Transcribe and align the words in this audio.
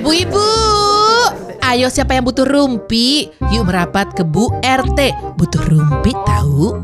Bu 0.00 0.10
Ibu, 0.16 0.48
ayo 1.60 1.92
siapa 1.92 2.16
yang 2.16 2.24
butuh 2.24 2.48
rumpi? 2.48 3.28
Yuk 3.52 3.68
merapat 3.68 4.16
ke 4.16 4.24
Bu 4.24 4.48
RT. 4.64 5.12
Butuh 5.36 5.62
rumpi 5.68 6.16
tahu? 6.24 6.80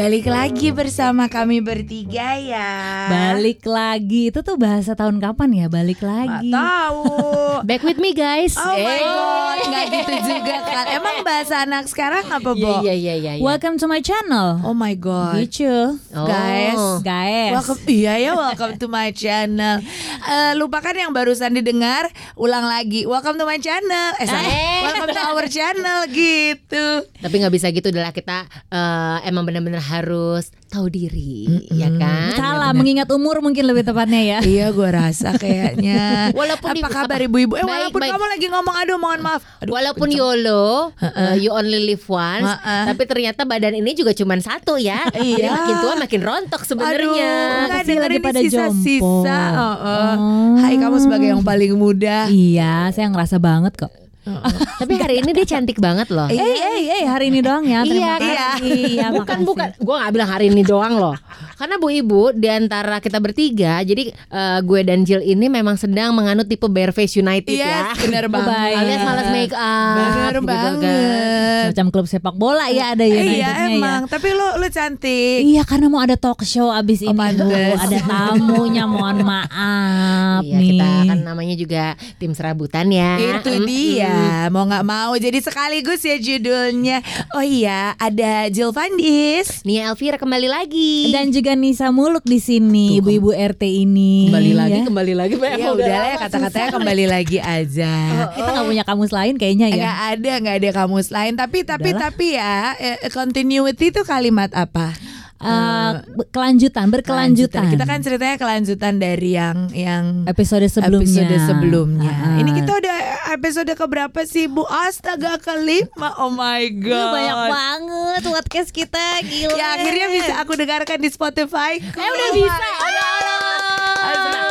Balik 0.00 0.32
lagi 0.32 0.72
bersama 0.72 1.28
kami 1.28 1.60
bertiga 1.60 2.32
ya. 2.40 2.72
Balik 3.12 3.68
lagi 3.68 4.32
itu 4.32 4.40
tuh 4.40 4.56
bahasa 4.56 4.96
tahun 4.96 5.20
kapan 5.20 5.52
ya? 5.52 5.66
Balik 5.68 6.00
lagi. 6.00 6.48
tahu. 6.48 7.04
Back 7.68 7.84
with 7.84 8.00
me 8.00 8.16
guys. 8.16 8.56
Oh 8.56 8.64
my 8.72 8.96
Eh. 8.96 9.04
god, 9.04 9.58
nggak 9.60 9.86
gitu 9.92 10.14
juga 10.24 10.56
kan? 10.64 10.84
Emang 10.96 11.20
bahasa 11.20 11.68
anak 11.68 11.84
sekarang 11.84 12.24
apa, 12.32 12.56
Bo? 12.56 12.80
Iya 12.80 12.96
iya 12.96 13.12
iya. 13.12 13.32
iya. 13.36 13.44
Welcome 13.44 13.76
to 13.76 13.84
my 13.84 14.00
channel. 14.00 14.64
Oh 14.64 14.72
my 14.72 14.96
god. 14.96 15.36
Gitu. 15.36 15.68
Oh. 16.16 16.24
Guys, 16.24 17.04
Guys. 17.04 17.52
Welcome, 17.60 17.84
iya 17.92 18.16
ya, 18.16 18.32
welcome 18.32 18.80
to 18.80 18.88
my 18.88 19.12
channel. 19.12 19.84
Eh, 20.24 20.52
lupakan 20.56 20.96
yang 20.96 21.12
barusan 21.12 21.52
didengar, 21.52 22.08
ulang 22.40 22.64
lagi. 22.64 23.04
Welcome 23.04 23.36
to 23.36 23.44
my 23.44 23.60
channel. 23.60 24.16
Eh, 24.16 24.24
salah. 24.24 24.48
Eh. 24.48 24.80
welcome 24.80 25.12
to 25.12 25.20
our 25.28 25.44
channel 25.44 26.08
gitu. 26.08 27.04
Tapi 27.20 27.34
nggak 27.36 27.52
bisa 27.52 27.68
gitu 27.68 27.92
adalah 27.92 28.16
kita 28.16 28.48
eh, 28.48 29.28
emang 29.28 29.44
benar-benar 29.44 29.89
harus 29.90 30.54
tahu 30.70 30.86
diri, 30.86 31.66
ya 31.68 31.90
kan? 31.90 32.30
Salah 32.32 32.70
mengingat 32.70 33.10
umur 33.10 33.42
mungkin 33.42 33.66
lebih 33.66 33.82
tepatnya 33.82 34.22
ya. 34.22 34.38
Iya, 34.40 34.70
gue 34.70 34.86
rasa 34.86 35.34
kayaknya. 35.34 36.30
Walaupun 36.38 36.78
apa 36.78 36.88
kabar 36.88 37.18
ibu-ibu? 37.18 37.58
Eh, 37.58 37.60
Baik, 37.60 37.90
walaupun 37.90 38.00
baik. 38.00 38.12
kamu 38.14 38.26
lagi 38.30 38.46
ngomong, 38.46 38.74
aduh, 38.78 38.96
mohon 38.96 39.20
maaf. 39.20 39.42
Aduh, 39.58 39.74
Walaupun 39.74 40.06
kenceng. 40.06 40.22
YOLO, 40.22 40.94
eh, 40.94 41.34
you 41.42 41.50
only 41.50 41.82
live 41.84 42.04
once, 42.06 42.46
Heeh. 42.46 42.84
tapi 42.86 43.02
ternyata 43.04 43.42
badan 43.42 43.74
ini 43.74 43.90
juga 43.92 44.14
cuma 44.14 44.38
satu 44.38 44.78
ya. 44.78 45.02
Iya. 45.12 45.50
makin 45.52 45.74
tua 45.82 45.94
makin 45.98 46.20
rontok 46.22 46.62
sebenarnya. 46.62 47.34
Dengerin 47.66 47.98
lagi 47.98 48.18
pada 48.22 48.38
sisa-sisa. 48.38 49.40
Oh, 49.52 49.66
oh. 49.76 49.76
Oh. 49.82 50.54
Hai 50.56 50.78
kamu 50.78 50.96
sebagai 50.96 51.28
yang 51.28 51.42
paling 51.42 51.74
muda. 51.74 52.30
Iya, 52.30 52.94
saya 52.94 53.10
ngerasa 53.10 53.36
banget 53.36 53.74
kok. 53.74 53.90
Tapi 54.20 54.92
hari 55.00 55.24
ini 55.24 55.30
dia 55.32 55.46
cantik 55.48 55.80
banget 55.80 56.12
loh. 56.12 56.28
Eh, 56.28 56.36
eh, 56.36 57.00
eh, 57.00 57.04
hari 57.08 57.32
ini 57.32 57.40
doang 57.40 57.64
ya. 57.64 57.80
Terima 57.82 57.96
Iya, 57.96 58.14
kasih. 58.20 58.60
Iya, 58.60 59.06
bukan 59.10 59.24
makasih. 59.40 59.46
bukan, 59.48 59.68
gue 59.80 59.94
nggak 59.96 60.12
bilang 60.12 60.30
hari 60.30 60.44
ini 60.48 60.62
doang 60.62 60.94
loh. 60.96 61.14
Karena 61.60 61.76
bu 61.76 61.92
ibu 61.92 62.32
di 62.32 62.48
antara 62.48 62.98
kita 62.98 63.20
bertiga, 63.20 63.84
jadi 63.84 64.08
eh, 64.08 64.58
gue 64.60 64.80
dan 64.80 65.04
Jill 65.04 65.20
ini 65.20 65.46
memang 65.46 65.76
sedang 65.76 66.16
menganut 66.16 66.48
tipe 66.48 66.64
bare 66.66 66.88
face 66.88 67.14
United 67.14 67.52
Iya, 67.52 67.92
ya. 67.92 68.00
benar 68.00 68.24
banget. 68.32 68.80
Alias 68.80 69.02
malas 69.04 69.28
make 69.28 69.52
up. 69.52 69.92
Bener 69.92 70.32
gitu 70.32 70.40
kan. 70.40 70.48
banget. 70.48 71.64
Macam 71.70 71.86
klub 71.90 72.06
sepak 72.08 72.32
bola 72.32 72.64
ya 72.66 72.96
ada 72.96 73.04
ya. 73.04 73.12
iya 73.12 73.20
Unitednya 73.20 73.52
emang, 73.68 74.00
tapi 74.08 74.32
lu 74.32 74.48
lu 74.56 74.66
cantik. 74.66 75.38
Iya 75.44 75.62
karena 75.62 75.86
mau 75.86 76.00
ada 76.00 76.16
talk 76.16 76.40
show 76.42 76.72
abis 76.72 77.04
ini 77.04 77.12
pantes. 77.12 77.44
Bu. 77.44 77.76
Ada 77.76 77.98
tamunya 78.00 78.84
mohon 78.86 79.20
maaf 79.20 80.40
Iya 80.40 80.56
nih 80.56 80.68
kita 80.72 80.88
kan 81.06 81.18
namanya 81.20 81.54
juga 81.54 81.84
tim 82.16 82.32
serabutan 82.32 82.88
ya. 82.88 83.20
Itu 83.20 83.52
dia, 83.62 84.48
mau 84.48 84.64
nggak 84.64 84.80
mau. 84.82 85.12
Jadi 85.12 85.38
sekaligus 85.38 86.00
ya 86.00 86.16
judulnya. 86.16 87.04
Oh 87.36 87.44
iya, 87.44 87.92
ada 87.96 88.48
Jill 88.48 88.72
Fandis. 88.72 89.60
Nia 89.62 89.92
Elvira 89.92 90.16
kembali 90.16 90.48
lagi. 90.48 91.12
Dan 91.12 91.28
juga 91.28 91.49
Nisa 91.56 91.88
Muluk 91.90 92.22
di 92.26 92.38
sini 92.38 92.98
ibu-ibu 93.00 93.34
RT 93.34 93.62
ini 93.66 94.28
kembali 94.30 94.52
lagi, 94.54 94.72
ya. 94.72 94.84
kembali 94.86 95.12
lagi. 95.14 95.34
Ya 95.40 95.68
udah 95.72 95.86
ya 95.86 96.16
kata-katanya 96.18 96.68
kembali 96.76 97.04
lagi 97.06 97.38
aja. 97.40 97.92
Kita 98.34 98.48
nggak 98.54 98.66
punya 98.66 98.84
kamus 98.84 99.10
lain 99.10 99.34
kayaknya 99.38 99.66
ya 99.70 99.76
Nggak 99.78 99.98
ada, 100.14 100.32
nggak 100.42 100.56
ada 100.62 100.70
kamus 100.74 101.08
lain. 101.10 101.32
Tapi 101.34 101.58
tapi 101.62 101.90
Udahlah. 101.94 102.02
tapi 102.10 102.26
ya, 102.36 102.54
eh, 102.78 102.98
continuity 103.10 103.90
itu 103.94 104.02
kalimat 104.06 104.50
apa? 104.52 104.94
Eh, 105.40 105.92
kelanjutan 106.28 106.92
berkelanjutan 106.92 107.72
Kita 107.72 107.88
kan 107.88 108.04
ceritanya 108.04 108.36
kelanjutan 108.36 109.00
dari 109.00 109.40
yang 109.40 109.72
yang 109.72 110.28
episode 110.28 110.68
sebelumnya 110.68 111.24
episode 111.24 111.48
sebelumnya. 111.48 112.12
Ah. 112.12 112.36
Ini 112.44 112.50
kita 112.60 112.72
udah 112.76 112.98
episode 113.32 113.72
keberapa 113.72 114.20
sih 114.28 114.52
Bu? 114.52 114.68
Astaga 114.68 115.40
kelima. 115.40 116.12
Oh 116.20 116.28
my 116.28 116.60
god. 116.76 116.92
Ih, 116.92 117.08
banyak 117.08 117.38
banget 117.48 118.22
podcast 118.28 118.68
kita 118.68 119.04
gila 119.24 119.56
Ya 119.56 119.80
akhirnya 119.80 120.06
bisa 120.12 120.32
aku 120.44 120.52
dengarkan 120.60 121.00
di 121.00 121.08
Spotify. 121.08 121.80
Eh 121.80 122.08
udah 122.12 122.28
bisa 122.36 122.60
Ya 122.60 123.08
Allah. 123.08 123.48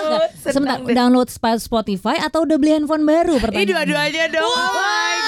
Nggak, 0.10 0.26
Sebentar 0.42 0.78
download 0.82 1.30
Sp- 1.30 1.62
Spotify 1.62 2.18
atau 2.18 2.50
udah 2.50 2.58
beli 2.58 2.74
handphone 2.74 3.06
baru 3.06 3.38
Ini 3.38 3.44
pertanyaan 3.46 3.70
dua-duanya 3.70 4.26
dong. 4.34 4.42
Oh 4.42 4.58
god. 4.58 4.74
Luares. 4.74 5.19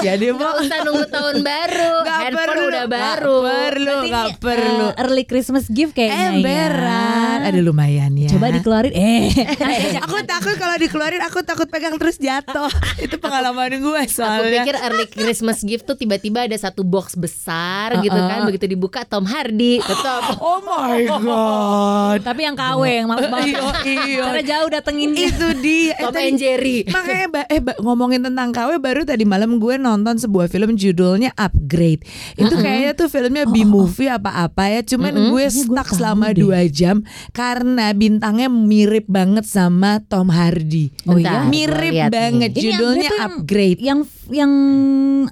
Jadi 0.00 0.26
Bu 0.30 0.38
Gak 0.38 0.54
usah 0.60 0.78
nunggu 0.82 1.06
tahun 1.06 1.36
baru. 1.40 1.92
Nggak 2.04 2.18
Handphone 2.20 2.48
perlu, 2.48 2.64
udah 2.68 2.86
baru. 2.86 3.36
perlu, 3.40 3.96
nggak 4.04 4.28
perlu. 4.38 4.86
Eh, 4.88 4.92
early 4.98 5.24
Christmas 5.24 5.64
gift 5.66 5.92
kayaknya 5.92 6.24
Emberan. 6.32 7.38
ya. 7.38 7.48
Ada 7.48 7.60
lumayan 7.60 8.12
ya. 8.14 8.28
Coba 8.28 8.50
dikeluarin 8.50 8.92
eh 8.92 9.28
aku 10.04 10.16
takut 10.24 10.54
kalau 10.54 10.76
dikeluarin 10.76 11.22
aku 11.22 11.38
takut 11.42 11.66
pegang 11.66 11.96
terus 11.96 12.16
jatuh. 12.16 12.68
Itu 13.04 13.18
pengalaman 13.18 13.76
gue 13.76 14.00
Aku 14.00 14.10
soalnya. 14.10 14.62
pikir 14.62 14.74
early 14.78 15.06
Christmas 15.06 15.60
gift 15.60 15.84
tuh 15.84 15.94
tiba-tiba 15.94 16.44
ada 16.44 16.54
satu 16.54 16.82
box 16.82 17.14
besar 17.14 17.98
gitu 17.98 18.16
kan. 18.16 18.44
Begitu 18.44 18.68
dibuka 18.68 19.02
Tom 19.02 19.24
Hardy. 19.24 19.80
Tetap. 19.80 20.22
Oh 20.40 20.60
my 20.60 21.02
god. 21.04 22.18
Tapi 22.22 22.40
yang 22.42 22.54
KW 22.54 22.82
yang 22.84 23.06
maaf 23.06 23.26
banget 23.26 23.58
Iya, 23.58 23.64
iya. 24.06 24.22
Karena 24.22 24.42
jauh 24.46 24.68
datenginnya 24.70 25.26
Itu 25.28 25.48
dia. 25.58 25.94
Tom 25.98 26.14
and 26.14 26.36
Jerry. 26.36 26.78
Makanya 26.86 27.26
eh 27.48 27.60
ngomongin 27.78 28.20
tentang 28.22 28.48
KW 28.50 28.78
baru 28.78 29.02
tadi 29.02 29.24
malam 29.24 29.56
gue 29.56 29.74
nonton 29.74 29.87
sebuah 29.96 30.46
film 30.46 30.74
judulnya 30.74 31.32
Upgrade. 31.32 32.04
Itu 32.34 32.54
kayaknya 32.54 32.92
tuh 32.92 33.08
filmnya 33.08 33.44
B 33.44 33.64
movie 33.64 34.10
apa-apa 34.10 34.68
ya. 34.68 34.80
Cuman 34.84 35.32
gue 35.32 35.44
stuck 35.48 35.88
selama 35.88 36.34
dua 36.34 36.68
jam 36.68 37.00
karena 37.32 37.92
bintangnya 37.92 38.48
mirip 38.48 39.08
banget 39.08 39.44
sama 39.44 40.04
Tom 40.04 40.28
Hardy. 40.28 40.92
Oh 41.06 41.16
iya? 41.16 41.46
Mirip 41.46 41.92
nih. 41.94 42.10
banget. 42.10 42.50
Ini 42.52 42.60
yang 42.60 42.66
Judulnya 42.74 43.08
yang- 43.08 43.22
Upgrade 43.24 43.78
Yang 43.80 44.00
yang 44.28 44.52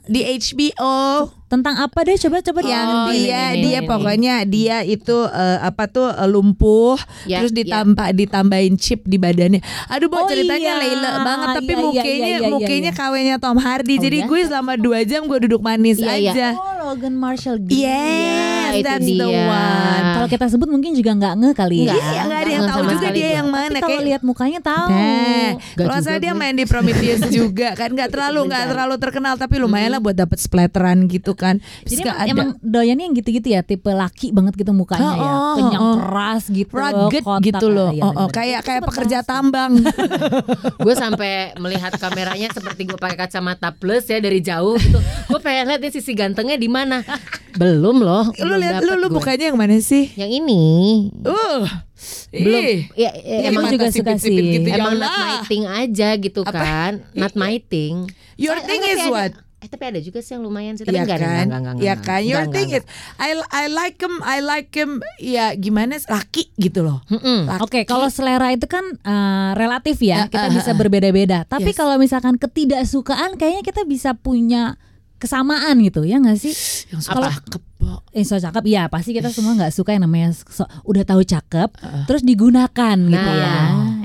di 0.08 0.20
HBO. 0.24 0.96
Tentang 1.46 1.78
apa 1.78 2.02
deh 2.02 2.18
coba 2.18 2.42
coba 2.42 2.60
yang 2.60 2.86
Oh, 2.86 3.06
ini, 3.08 3.22
dia 3.22 3.42
ini, 3.50 3.62
dia 3.62 3.78
ini. 3.78 3.86
pokoknya 3.86 4.34
dia 4.44 4.76
itu 4.82 5.16
eh, 5.24 5.58
apa 5.60 5.86
tuh 5.86 6.10
eh, 6.10 6.26
lumpuh 6.26 6.98
Ya, 7.24 7.38
terus 7.38 7.50
ya. 7.50 7.62
ditambah 7.62 8.08
ditambahin 8.12 8.74
chip 8.74 9.02
di 9.02 9.14
badannya. 9.16 9.62
Aduh, 9.86 10.06
Oh 10.08 10.14
mau 10.16 10.26
ceritanya 10.26 10.74
iya. 10.74 10.80
Leila 10.80 11.10
banget 11.22 11.48
tapi 11.54 11.66
Iya, 11.66 11.76
iya, 11.76 11.84
mukanya 11.84 12.26
iya, 12.26 12.38
iya, 12.38 12.48
mukanya 12.48 12.90
iya. 12.90 12.98
kawenya 12.98 13.34
Tom 13.38 13.56
Hardy. 13.56 13.94
Oh, 13.94 14.02
Jadi 14.02 14.18
ya? 14.20 14.26
gue 14.26 14.40
selama 14.42 14.72
dua 14.74 14.98
jam 15.02 15.22
gue 15.24 15.38
duduk 15.42 15.60
manis 15.60 15.98
Iya, 15.98 16.14
iya. 16.14 16.32
aja. 16.32 16.48
Oh 16.52 16.75
Logan 16.86 17.14
Marshall 17.14 17.58
gitu 17.60 17.76
Yes, 17.76 18.72
itu 18.72 18.84
that's 18.84 19.02
the 19.04 19.18
dia. 19.20 19.44
one. 19.44 20.04
Kalau 20.16 20.28
kita 20.28 20.46
sebut 20.48 20.68
mungkin 20.68 20.90
juga 20.92 21.10
nggak 21.12 21.34
nge 21.36 21.50
kali 21.52 21.76
ya 21.80 21.84
Nggak. 21.88 21.98
Iya, 22.04 22.20
nggak 22.22 22.38
ada 22.38 22.50
yang 22.50 22.62
tahu 22.62 22.76
sama 22.76 22.86
juga 22.86 22.98
sekali 23.00 23.16
dia 23.16 23.28
yang 23.32 23.48
mana. 23.48 23.66
Tapi 23.68 23.80
kalau 23.80 23.90
Kayak- 23.92 24.06
lihat 24.06 24.22
mukanya 24.22 24.60
tahu 24.60 24.88
Nah, 24.88 25.50
kalau 25.76 25.96
saya 26.00 26.18
dia 26.18 26.32
main 26.32 26.52
di 26.52 26.64
Prometheus 26.64 27.22
juga 27.38 27.68
kan 27.72 27.88
nggak 27.88 28.08
terlalu 28.08 28.40
nggak 28.46 28.64
terlalu 28.68 28.94
terkenal 28.96 29.34
tapi 29.34 29.54
lumayan 29.56 29.90
lah 29.90 30.00
buat 30.00 30.14
dapat 30.14 30.38
splatteran 30.38 31.06
gitu 31.06 31.32
kan. 31.32 31.58
Terus 31.82 32.00
Jadi 32.00 32.02
emang, 32.06 32.26
emang 32.26 32.48
doyannya 32.60 33.04
yang 33.04 33.14
gitu-gitu 33.14 33.48
ya 33.48 33.60
Tipe 33.60 33.88
laki 33.88 34.30
banget 34.30 34.54
gitu 34.54 34.70
mukanya 34.70 35.10
ya 35.10 35.22
Oh, 35.22 35.26
oh, 35.26 35.54
Kenyang 35.56 35.82
oh. 35.82 35.94
keras 35.96 36.42
gitu 36.48 36.72
rugged 36.72 37.22
gitu 37.42 37.66
loh. 37.68 37.88
Ah, 37.88 37.92
iya, 37.92 38.02
Oh, 38.02 38.12
oh, 38.16 38.28
kayak 38.28 38.60
kayak 38.62 38.82
pekerja 38.84 39.18
tambang. 39.20 39.82
gue 40.78 40.94
sampai 40.94 41.32
melihat 41.56 41.92
kameranya 41.96 42.48
seperti 42.50 42.84
gue 42.84 42.96
pakai 42.96 43.18
kacamata 43.18 43.72
plus 43.72 44.06
ya 44.06 44.18
dari 44.18 44.38
jauh 44.38 44.76
gitu. 44.76 44.98
Gue 45.26 45.40
pengen 45.40 45.66
lihat 45.66 45.80
nih 45.80 45.92
sisi 45.92 46.12
gantengnya 46.12 46.54
di 46.54 46.68
mana. 46.76 46.98
Belum 47.54 47.96
loh. 47.98 48.28
lu 48.36 48.44
belum 48.44 48.58
lihat 48.60 48.80
lu 48.80 48.92
lu 48.94 49.08
gue. 49.08 49.16
bukannya 49.16 49.46
yang 49.48 49.56
mana 49.56 49.80
sih? 49.80 50.12
Yang 50.12 50.30
ini 50.38 50.62
Uh. 51.24 51.64
belum. 52.30 52.60
Ih. 52.62 52.78
Ya, 52.92 53.10
ya, 53.16 53.48
Emang 53.48 53.64
emang 53.64 53.72
juga 53.72 53.88
suka 53.88 54.12
sih. 54.16 54.36
gitu, 54.36 54.68
emang 54.68 54.92
jangan 54.92 55.00
not 55.00 55.16
my 55.16 55.36
thing 55.42 55.64
aja 55.64 56.08
gitu 56.14 56.40
Apa? 56.42 56.52
kan. 56.52 56.92
Not 57.12 57.32
my 57.34 57.56
thing. 57.58 58.12
Your 58.36 58.54
Eh, 58.54 58.62
thing 58.62 58.84
tapi 58.84 58.92
is 58.94 59.08
what? 59.08 59.32
Eh 59.56 59.72
tapi 59.72 59.88
ada 59.88 59.96
juga 59.98 60.20
sih 60.20 60.36
yang 60.36 60.44
lumayan 60.44 60.76
sih. 60.76 60.84
Tapi 60.84 60.92
Iya 60.92 61.02
enggak 61.02 61.16
ada, 61.16 61.24
kan? 61.24 61.32
enggak, 61.32 61.46
enggak, 61.48 61.72
enggak, 61.72 61.80
Iya 61.80 61.94
enggak. 61.94 62.06
kan? 62.06 62.20
Your 62.20 62.36
Enggak, 62.38 62.52
thing 62.52 62.66
enggak, 62.68 62.84
is 62.84 63.16
I 63.16 63.30
I 63.50 63.64
like 63.66 63.96
him, 63.96 64.14
I 64.22 64.38
like 64.38 64.70
him 64.70 64.90
ya 65.16 65.44
gimana 65.56 65.96
laki 65.98 66.44
gitu 66.54 66.80
loh. 66.82 67.00
Mm-mm. 67.08 67.48
Laki. 67.48 67.60
Oke, 67.64 67.80
kalau 67.82 68.06
selera 68.06 68.52
itu 68.52 68.66
kan 68.66 68.84
eh, 68.84 69.50
relatif 69.56 69.96
ya, 69.98 70.18
Ah, 70.18 70.28
kita 70.28 70.46
ah, 70.46 70.52
bisa 70.52 70.70
berbeda-beda. 70.72 71.48
Tapi 71.48 71.72
Yes. 71.72 71.78
kalau 71.78 71.96
misalkan 71.96 72.36
ketidaksukaan, 72.36 73.34
kayaknya 73.34 73.64
kita 73.64 73.82
bisa 73.82 74.12
punya 74.12 74.76
kesamaan 75.16 75.76
gitu, 75.80 76.02
ya 76.02 76.16
nggak 76.16 76.36
sih? 76.36 76.52
Yang 76.88 77.08
Kalau 77.08 77.26
cakep, 77.26 77.62
eh 78.10 78.22
so 78.22 78.36
cakep, 78.36 78.64
ya 78.66 78.82
pasti 78.86 79.10
kita 79.10 79.28
semua 79.28 79.52
nggak 79.54 79.70
suka 79.70 79.92
yang 79.92 80.04
namanya 80.04 80.32
so- 80.32 80.68
udah 80.82 81.02
tahu 81.02 81.22
cakep, 81.22 81.70
terus 82.04 82.22
digunakan 82.22 82.96
gitu 82.96 83.30
Nah, 83.30 83.36
ya. 83.36 83.56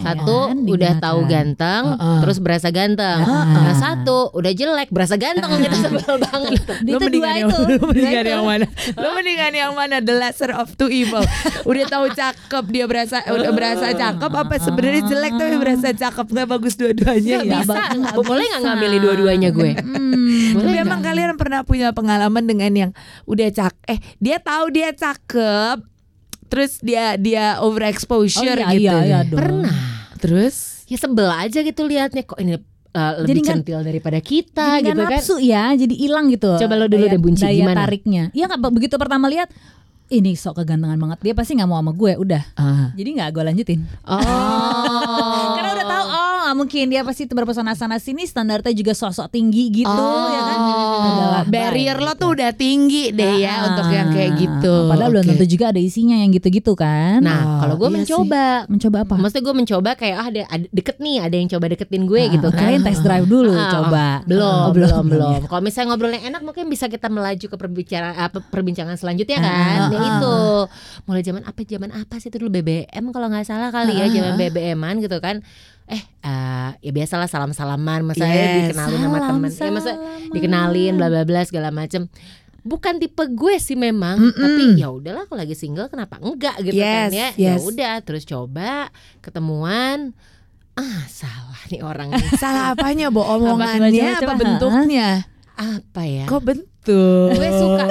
Satu 0.02 0.38
Ya 0.42 0.52
kan? 0.52 0.58
udah 0.66 0.94
tahu 1.00 1.20
ganteng, 1.26 1.84
Heeh. 1.94 2.20
terus 2.20 2.38
berasa 2.38 2.68
ganteng. 2.70 3.20
Nah 3.24 3.76
satu 3.76 4.34
udah 4.34 4.52
jelek, 4.52 4.90
berasa 4.90 5.16
ganteng 5.16 5.50
kita 5.60 5.78
sebel 5.80 6.16
banget. 6.20 6.52
Itu 6.82 7.06
dua 7.08 7.30
yang, 7.36 7.48
itu. 7.48 7.58
Dua 7.72 7.86
mendingan 7.88 8.26
yang 8.26 8.44
mana? 8.44 8.66
Lu 8.94 9.10
mendingan 9.14 9.54
yang 9.54 9.72
mana? 9.72 9.96
The 9.98 10.14
lesser 10.14 10.52
of 10.52 10.74
two 10.76 10.88
evil. 10.88 11.22
Udah 11.64 11.86
tahu 11.88 12.06
cakep, 12.10 12.64
dia 12.68 12.86
berasa 12.86 13.22
udah 13.24 13.52
berasa 13.52 13.94
cakep 13.94 14.32
apa 14.32 14.54
sebenarnya 14.58 15.02
jelek 15.06 15.34
tapi 15.34 15.56
berasa 15.56 15.88
cakep 15.92 16.26
nggak 16.28 16.48
bagus 16.48 16.74
dua-duanya 16.76 17.36
ya. 17.40 17.62
bisa, 17.62 17.76
boleh 18.18 18.44
nggak 18.44 18.62
ngambil 18.62 18.92
dua-duanya 19.00 19.50
gue? 19.50 19.72
Hmm, 19.76 20.58
Tapi 20.58 20.78
emang 20.78 21.02
kalian 21.02 21.36
pernah 21.36 21.62
punya 21.62 21.92
pengalaman 21.92 22.44
dengan 22.44 22.72
yang 22.72 22.92
udah 23.24 23.48
cak 23.50 23.76
eh 23.86 24.00
dia 24.18 24.38
tahu 24.38 24.72
dia 24.72 24.90
cakep 24.92 25.91
terus 26.52 26.78
dia 26.78 27.16
dia 27.16 27.46
overexposure 27.58 28.44
Oh, 28.60 28.68
iya, 28.68 28.68
gitu. 28.70 28.92
iya, 28.92 28.96
iya 29.02 29.20
dong. 29.24 29.40
Pernah. 29.40 29.76
Terus 30.18 30.84
Ya 30.86 30.98
sebel 30.98 31.24
aja 31.26 31.56
gitu 31.58 31.82
liatnya 31.82 32.22
kok 32.22 32.36
ini 32.36 32.54
uh, 32.54 32.60
Jadi 32.92 33.24
lebih 33.24 33.42
nggak- 33.42 33.56
centil 33.58 33.80
daripada 33.80 34.20
kita 34.20 34.68
Jadi 34.76 34.86
gitu 34.86 35.00
kan. 35.00 35.12
nafsu 35.16 35.36
ya, 35.40 35.72
jadi 35.74 35.96
hilang 35.96 36.28
gitu. 36.28 36.52
Coba 36.58 36.76
lo 36.76 36.86
dulu 36.86 37.00
daya- 37.02 37.16
deh, 37.16 37.22
Bunci, 37.22 37.42
daya 37.42 37.56
gimana? 37.58 37.80
tariknya. 37.82 38.24
Nggak 38.30 38.60
begitu 38.70 38.96
pertama 38.96 39.26
lihat 39.26 39.48
ini 40.10 40.36
sok 40.36 40.60
kegantengan 40.60 41.00
banget 41.00 41.20
dia 41.22 41.32
pasti 41.32 41.56
nggak 41.56 41.66
mau 41.66 41.80
sama 41.80 41.92
gue 41.92 42.14
udah. 42.14 42.44
ah. 42.54 42.92
Jadi 42.92 43.10
nggak 43.14 43.30
gue 43.32 43.44
lanjutin. 43.46 43.80
Oh. 44.04 45.11
Mungkin 46.62 46.86
dia 46.88 47.02
pasti 47.02 47.26
berpesona 47.26 47.74
sana 47.74 47.98
sini 47.98 48.22
standarnya 48.24 48.70
juga 48.72 48.94
sosok 48.94 49.28
tinggi 49.28 49.74
gitu 49.74 49.90
Oh. 49.92 50.30
ya 50.30 50.42
kan. 50.44 50.60
Barrier 51.44 51.98
lo 51.98 52.14
gitu. 52.14 52.22
tuh 52.22 52.30
udah 52.34 52.52
tinggi 52.54 53.10
deh 53.10 53.42
ya 53.42 53.50
Ah, 53.52 53.68
untuk 53.68 53.88
yang 53.90 54.10
kayak 54.10 54.32
gitu. 54.38 54.74
Padahal 54.86 55.10
belum 55.10 55.24
Oke. 55.24 55.32
tentu 55.34 55.46
juga 55.50 55.66
ada 55.70 55.82
isinya 55.82 56.14
yang 56.16 56.30
gitu-gitu 56.30 56.74
kan. 56.74 57.18
Nah, 57.20 57.40
Oh, 57.42 57.58
kalau 57.60 57.76
gue 57.76 57.90
iya 57.90 57.96
mencoba 57.98 58.44
mencoba 58.68 58.98
apa? 59.02 59.14
Maksudnya 59.18 59.44
gue 59.44 59.56
mencoba 59.58 59.90
kayak 59.96 60.16
ah 60.16 60.28
ada, 60.28 60.42
ada 60.48 60.66
deket 60.70 60.98
nih 60.98 61.18
ada 61.18 61.36
yang 61.36 61.50
coba 61.50 61.66
deketin 61.68 62.04
gue 62.06 62.22
gitu 62.30 62.46
Ah, 62.46 62.52
kan. 62.52 62.60
kirain 62.62 62.82
test 62.82 63.02
drive 63.02 63.26
dulu 63.26 63.52
Ah, 63.52 63.72
coba. 63.72 64.06
Belum, 64.24 64.46
Oh, 64.62 64.70
belum, 64.70 65.04
belum. 65.08 65.40
Kalau 65.48 65.62
misalnya 65.62 65.88
ngobrolnya 65.90 66.22
enak 66.24 66.42
mungkin 66.42 66.66
bisa 66.68 66.86
kita 66.86 67.08
melaju 67.08 67.46
ke 67.48 67.58
perbicaraan 67.58 68.16
apa 68.16 68.38
perbincangan 68.44 68.96
selanjutnya 68.96 69.38
kan. 69.40 69.50
Ah, 69.82 69.90
Ya 69.90 69.98
ah, 69.98 70.08
itu. 70.12 70.38
Mulai 71.04 71.22
zaman 71.22 71.42
apa 71.44 71.60
zaman 71.64 71.90
apa 71.92 72.16
sih 72.18 72.30
itu 72.30 72.38
dulu 72.38 72.54
BBM 72.54 73.04
kalau 73.10 73.28
nggak 73.28 73.44
salah 73.44 73.70
kali 73.70 73.94
Ah, 73.94 74.06
ya 74.06 74.14
zaman 74.14 74.38
BBM-an 74.38 74.96
gitu 75.00 75.18
kan. 75.18 75.42
Eh, 75.92 76.00
eh, 76.24 76.70
ya 76.80 76.92
biasalah 76.92 77.28
salam-salaman, 77.28 78.08
masa 78.08 78.24
Yes. 78.24 78.72
dikenalin 78.72 78.96
sama 78.98 79.18
Salam, 79.18 79.30
temen. 79.30 79.52
Ya 79.52 79.70
masa 79.70 79.92
salaman. 79.92 80.32
dikenalin 80.32 80.94
bla 80.96 81.08
bla 81.08 81.24
bla 81.24 81.42
segala 81.44 81.70
macem 81.70 82.08
Bukan 82.62 83.02
tipe 83.02 83.26
gue 83.26 83.58
sih 83.58 83.74
memang, 83.74 84.22
Mm-mm. 84.22 84.38
tapi 84.38 84.78
ya 84.78 84.88
udahlah 84.88 85.26
kalau 85.26 85.42
lagi 85.42 85.58
single 85.58 85.90
kenapa 85.90 86.22
enggak 86.22 86.62
gitu 86.62 86.78
kan 86.78 87.10
Yes, 87.10 87.12
ya. 87.12 87.28
Ya 87.34 87.54
yes. 87.58 87.66
udah 87.66 87.94
terus 88.02 88.22
coba 88.22 88.94
ketemuan 89.20 90.14
ah 90.72 91.02
salah 91.06 91.58
nih 91.68 91.82
orang. 91.82 92.14
Salah 92.38 92.72
apanya, 92.72 93.10
Bo? 93.10 93.26
Apa, 93.26 93.34
Omongannya 93.36 94.14
apa 94.14 94.22
coba, 94.24 94.34
bentuknya? 94.38 95.10
apa 95.54 96.02
ya? 96.06 96.26
Kok 96.26 96.42
bentuk? 96.42 97.30
gue 97.34 97.50
suka 97.52 97.86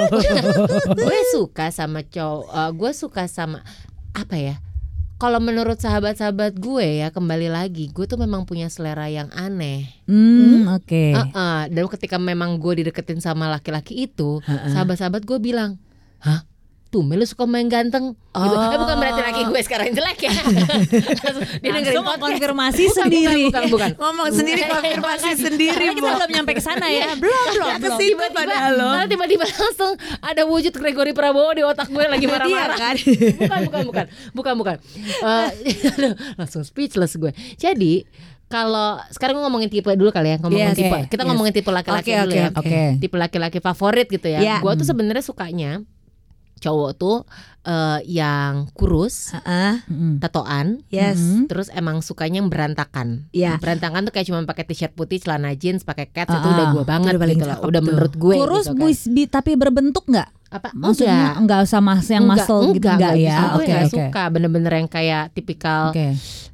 gue 0.99 1.19
suka 1.31 1.65
sama 1.69 2.03
cowok 2.03 2.43
eh, 2.49 2.71
gue 2.71 2.91
suka 2.91 3.23
sama 3.27 3.63
apa 4.11 4.35
ya 4.35 4.55
kalau 5.21 5.37
menurut 5.37 5.77
sahabat-sahabat 5.77 6.57
gue 6.57 7.05
ya 7.05 7.13
kembali 7.13 7.53
lagi 7.53 7.93
gue 7.93 8.09
tuh 8.09 8.17
memang 8.17 8.49
punya 8.49 8.65
selera 8.73 9.05
yang 9.05 9.29
aneh. 9.29 9.85
Hmm, 10.09 10.65
oke. 10.81 11.05
Heeh, 11.13 11.59
dan 11.69 11.85
ketika 11.93 12.17
memang 12.17 12.57
gue 12.57 12.81
dideketin 12.81 13.21
sama 13.21 13.45
laki-laki 13.45 14.09
itu 14.09 14.41
sahabat-sahabat 14.41 15.21
gue 15.21 15.37
bilang 15.37 15.77
hah 16.25 16.41
Tumben 16.91 17.15
lu 17.15 17.23
suka 17.23 17.47
main 17.47 17.65
ganteng 17.65 18.11
gitu. 18.13 18.51
Eh, 18.51 18.77
bukan 18.83 18.95
berarti 18.99 19.21
laki 19.23 19.41
gue 19.47 19.61
sekarang 19.63 19.89
jelek 19.89 20.19
ya 20.21 20.31
dia 21.63 21.71
dengerin 21.71 21.71
Langsung 21.71 22.03
podcast. 22.03 22.23
konfirmasi 22.27 22.83
Bukan, 22.83 22.97
sendiri. 22.99 23.43
bukan, 23.47 23.63
bukan, 23.63 23.63
bukan. 23.71 23.89
Ngomong 23.95 24.27
sendiri, 24.29 24.61
konfirmasi 24.67 25.29
sendiri, 25.33 25.71
Karena 25.81 25.93
kita 25.93 26.03
Bo. 26.05 26.17
belum 26.17 26.31
nyampe 26.33 26.51
ke 26.51 26.59
sana 26.59 26.85
ya. 26.85 27.15
Belum, 27.15 27.45
belum. 27.49 27.69
Ke 27.73 27.89
situ 27.95 28.11
Tiba-tiba, 28.11 28.25
padahal 28.35 28.73
tiba-tiba 29.11 29.43
langsung 29.47 29.91
ada 30.19 30.41
wujud 30.43 30.73
Gregory 30.73 31.15
Prabowo 31.15 31.51
di 31.51 31.63
otak 31.63 31.87
gue 31.87 32.03
lagi 32.03 32.27
Iya 32.27 32.33
marah-marah. 32.35 32.77
kan? 32.77 32.95
bukan, 32.99 33.59
bukan, 33.63 33.83
bukan, 33.87 34.05
bukan, 34.35 34.53
bukan. 34.59 34.77
Eh, 34.99 35.49
langsung 36.35 36.61
speechless 36.61 37.15
gue. 37.15 37.31
Jadi 37.55 38.03
kalau 38.47 38.99
sekarang 39.07 39.39
gue 39.39 39.43
ngomongin 39.47 39.71
tipe 39.71 39.87
dulu 39.95 40.11
kali 40.11 40.35
ya 40.35 40.37
ngomongin 40.37 40.75
tipe. 40.75 40.91
okay, 40.91 41.07
Kita 41.07 41.23
yes. 41.23 41.29
ngomongin 41.31 41.53
tipe 41.55 41.71
laki-laki 41.71 42.11
Oke, 42.11 42.19
dulu 42.19 42.27
oke, 42.27 42.35
ya. 42.35 42.47
oke. 42.51 42.81
Tipe 42.99 43.15
laki-laki 43.15 43.57
favorit 43.59 44.07
gitu 44.07 44.27
ya. 44.27 44.39
Iya. 44.43 44.55
Gue 44.59 44.75
tuh 44.75 44.83
sebenarnya 44.83 45.23
sukanya 45.23 45.71
cowok 46.61 46.91
tuh 46.93 47.17
eh, 47.61 47.99
yang 48.07 48.69
kurus, 48.71 49.33
Heeh. 49.35 49.81
Mm-mm. 49.83 50.17
tatoan, 50.17 50.81
Yes. 50.87 51.17
Mhm. 51.17 51.45
terus 51.45 51.69
emang 51.69 51.99
sukanya 51.99 52.37
yang 52.37 52.47
berantakan. 52.47 53.29
Iya. 53.31 53.57
Berantakan 53.57 54.01
tuh 54.03 54.11
kayak 54.11 54.27
cuma 54.27 54.41
pakai 54.43 54.63
t-shirt 54.63 54.93
putih, 54.93 55.17
celana 55.17 55.53
jeans, 55.53 55.81
pakai 55.81 56.05
cats 56.07 56.29
itu 56.31 56.39
Ah, 56.39 56.51
udah 56.51 56.65
gue 56.71 56.79
itu 56.79 56.89
banget 56.89 57.11
udah 57.11 57.21
paling 57.21 57.37
gitu 57.37 57.45
loh. 57.47 57.59
Udah 57.63 57.81
menurut 57.81 58.13
gue 58.15 58.33
Kurus 58.35 58.65
gitu 58.65 58.71
kan. 58.71 58.79
buis 58.79 59.01
bi- 59.05 59.25
tapi 59.27 59.51
berbentuk 59.53 60.05
nggak? 60.05 60.29
Apa 60.51 60.67
Maksudnya 60.73 61.15
enggak 61.31 61.35
nggak 61.41 61.59
usah 61.63 61.79
mas 61.79 62.05
yang 62.05 62.23
Enggak, 62.23 62.37
muscle 62.37 62.61
gitu 62.69 62.85
enggak, 62.85 62.93
enggak 62.93 63.13
enggak 63.13 63.31
ya? 63.41 63.55
Oke 63.55 63.65
nggak 63.65 63.81
oke. 63.81 63.93
suka 63.93 64.23
bener-bener 64.27 64.73
yang 64.75 64.87
kayak 64.87 65.23
tipikal 65.31 65.83
Oke. 65.89 66.07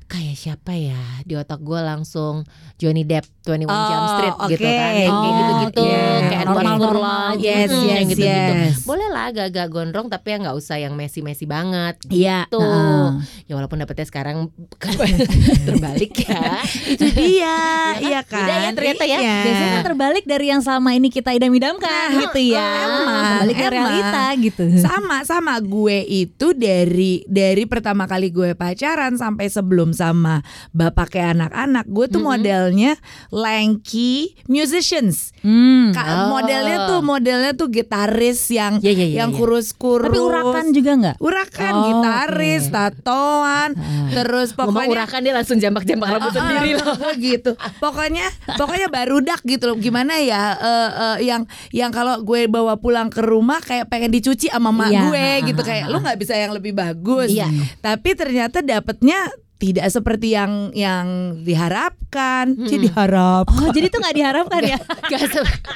kayak 0.07 0.35
siapa 0.35 0.71
ya 0.71 0.95
di 1.21 1.33
otak 1.33 1.59
gue 1.59 1.75
langsung 1.77 2.47
Johnny 2.77 3.03
Depp 3.03 3.27
21 3.43 3.67
Jump 3.67 3.67
Oh, 3.67 4.07
Street 4.13 4.35
gitu 4.49 4.63
oke. 4.63 4.71
kan 4.71 4.93
yang 4.93 5.11
kayak 5.11 5.11
Oh, 5.11 5.25
gitu-gitu 5.27 5.83
iya. 5.83 6.05
kayak 6.21 6.39
Edward 6.39 6.55
Normal-normal 6.63 6.93
Furlong 7.27 7.35
Yes, 7.39 7.67
hmm, 7.67 7.81
yes, 7.81 7.89
yang 7.89 8.05
gitu-gitu 8.07 8.53
yes. 8.55 8.75
boleh 8.83 9.07
lah 9.09 9.23
agak-agak 9.27 9.67
gondrong 9.67 10.07
tapi 10.07 10.27
ya 10.29 10.37
nggak 10.39 10.55
usah 10.55 10.77
yang 10.77 10.93
Messi-Messi 10.93 11.43
banget 11.43 11.95
Iya. 12.07 12.47
tuh 12.47 12.63
Nah. 12.63 13.19
ya 13.43 13.53
walaupun 13.53 13.77
dapetnya 13.77 14.05
sekarang 14.05 14.37
terbalik 15.65 16.13
ya 16.21 16.61
Itu 16.93 17.05
dia, 17.11 17.86
iya 18.19 18.23
kan? 18.23 18.39
Beda 18.39 18.53
ya 18.55 18.69
ternyata 18.71 19.03
ya. 19.03 19.17
Iya. 19.17 19.35
Biasanya 19.39 19.71
kan 19.71 19.83
terbalik 19.85 20.23
dari 20.23 20.45
yang 20.47 20.59
selama 20.59 20.89
ini 20.91 21.07
kita 21.07 21.29
idam-idamkan 21.31 22.07
gitu 22.19 22.39
ya. 22.49 22.69
emang, 22.79 23.05
Balik 23.39 23.53
ke 23.53 23.61
emang. 23.61 23.73
realita 23.73 24.23
gitu. 24.37 24.63
sama 24.79 25.17
sama 25.23 25.53
gue 25.59 25.97
itu 26.03 26.47
dari 26.51 27.13
dari 27.25 27.63
pertama 27.63 28.05
kali 28.05 28.29
gue 28.29 28.53
pacaran 28.53 29.13
sampai 29.13 29.47
sebelum 29.47 29.91
sama 29.91 30.41
bapak 30.71 31.09
kayak 31.09 31.35
anak-anak 31.35 31.85
gue 31.85 32.05
tuh 32.07 32.21
modelnya 32.21 32.95
lanky 33.31 34.13
musicians 34.45 35.31
Hmm. 35.39 35.91
Ka- 35.91 36.05
Oh. 36.07 36.27
modelnya 36.33 36.77
tuh 36.87 36.99
modelnya 37.01 37.51
tuh 37.53 37.69
gitaris 37.69 38.49
yang 38.49 38.79
Iya, 38.79 38.91
iya, 38.91 39.05
iya, 39.05 39.17
yang 39.17 39.29
iya. 39.29 39.37
kurus-kurus 39.37 40.07
Tapi 40.07 40.19
urakan 40.19 40.65
juga 40.69 40.91
nggak? 40.93 41.15
urakan 41.19 41.73
Oh, 41.73 41.83
gitaris 41.85 42.63
oke. 42.63 42.73
tatoan 42.73 43.69
terus 44.09 44.49
ngomong 44.51 44.75
pokoknya 44.75 44.91
urakan 44.93 45.19
dia 45.21 45.33
langsung 45.33 45.57
jambak-jambak 45.57 46.07
rambut 46.09 46.33
sendiri 46.33 46.71
loh 46.75 46.95
Oh, 46.97 47.13
gitu. 47.29 47.51
Pokoknya 47.77 48.06
pokoknya 48.55 48.87
barudak 48.87 49.41
gitu 49.43 49.71
loh. 49.71 49.77
Gimana 49.77 50.19
ya 50.19 50.55
eh, 50.55 50.91
eh, 50.91 51.17
yang 51.27 51.43
yang 51.69 51.91
kalau 51.91 52.21
gue 52.21 52.45
bawa 52.45 52.77
pulang 52.77 53.07
ke 53.07 53.19
rumah 53.19 53.59
kayak 53.59 53.87
pengen 53.87 54.11
dicuci 54.11 54.47
sama 54.47 54.69
mak 54.69 54.89
Iya. 54.89 55.01
gue 55.03 55.27
gitu 55.51 55.61
kayak 55.61 55.85
lu 55.89 55.99
nggak 55.99 56.19
bisa 56.19 56.33
yang 56.33 56.53
lebih 56.53 56.71
bagus. 56.71 57.29
Iya. 57.29 57.47
Tapi 57.79 58.09
ternyata 58.13 58.61
dapetnya 58.61 59.27
tidak 59.57 59.89
seperti 59.89 60.37
yang 60.37 60.69
yang 60.77 61.37
diharapkan. 61.41 62.53
Jadi 62.53 62.89
diharap. 62.89 63.49
Oh 63.49 63.69
jadi 63.73 63.89
tuh 63.89 63.99
nggak 64.01 64.15
diharapkan 64.15 64.61
ya? 64.61 64.77
Gak 65.09 65.21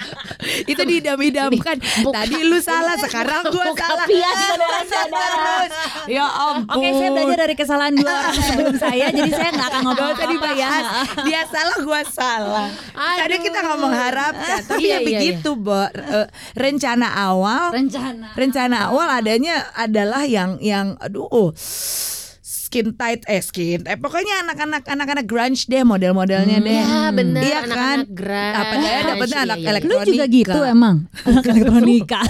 Itu 0.71 0.81
diidam-idamkan. 0.85 1.77
Tadi 1.81 2.37
lu 2.45 2.57
salah, 2.61 2.97
sekarang 2.97 3.49
gue 3.49 3.65
Buka 3.73 3.85
salah. 3.85 4.05
Terus. 4.85 5.71
Ya 6.09 6.25
ampun. 6.25 6.81
Oke 6.81 6.89
saya 6.97 7.09
belajar 7.13 7.37
dari 7.45 7.55
kesalahan 7.55 7.93
dua 7.93 8.09
orang 8.09 8.35
sebelum 8.35 8.75
saya 8.75 9.05
Jadi 9.13 9.31
saya 9.31 9.49
nggak 9.53 9.67
akan 9.69 9.81
ngomong 9.85 10.07
usah 10.11 10.25
apa-apa 10.25 10.49
ya 10.57 10.69
Dia 11.23 11.41
salah 11.45 11.77
gua 11.85 12.01
salah 12.09 12.67
Tadi 12.97 13.35
kita 13.37 13.59
ngomong 13.69 13.93
harapkan 13.93 14.59
Tapi 14.65 14.81
Iya, 14.81 14.89
ya 14.89 14.97
iya, 14.97 15.05
begitu 15.05 15.49
Bo 15.53 15.77
Eh, 15.93 16.27
Rencana 16.57 17.07
awal 17.15 17.69
Rencana 17.71 18.33
Rencana 18.33 18.77
awal 18.89 19.07
adanya 19.13 19.69
adalah 19.77 20.25
yang 20.25 20.57
yang 20.57 20.97
aduh 20.97 21.53
skin 22.71 22.95
tight 22.95 23.27
eh 23.27 23.43
skin 23.43 23.83
eh 23.83 23.99
pokoknya 23.99 24.47
anak-anak 24.47 24.87
anak-anak 24.87 25.25
grunge 25.25 25.67
deh 25.67 25.83
model-modelnya 25.83 26.57
deh. 26.57 26.71
Iya 26.73 27.11
bener 27.11 27.43
Iya 27.43 27.57
anak-anak 27.61 27.75
kan? 27.75 27.99
grunge. 28.09 28.55
Apa 28.55 28.73
daya 28.73 28.99
dapetnya 29.03 29.35
Iya, 29.35 29.43
anak 29.43 29.57
iya, 29.57 29.67
iya. 29.67 29.81
Lu 29.83 29.91
juga 29.99 29.99
elektronika. 29.99 30.31
gitu 30.31 30.59
emang 30.63 30.95
Anak 31.27 31.43
elektronika 31.45 32.21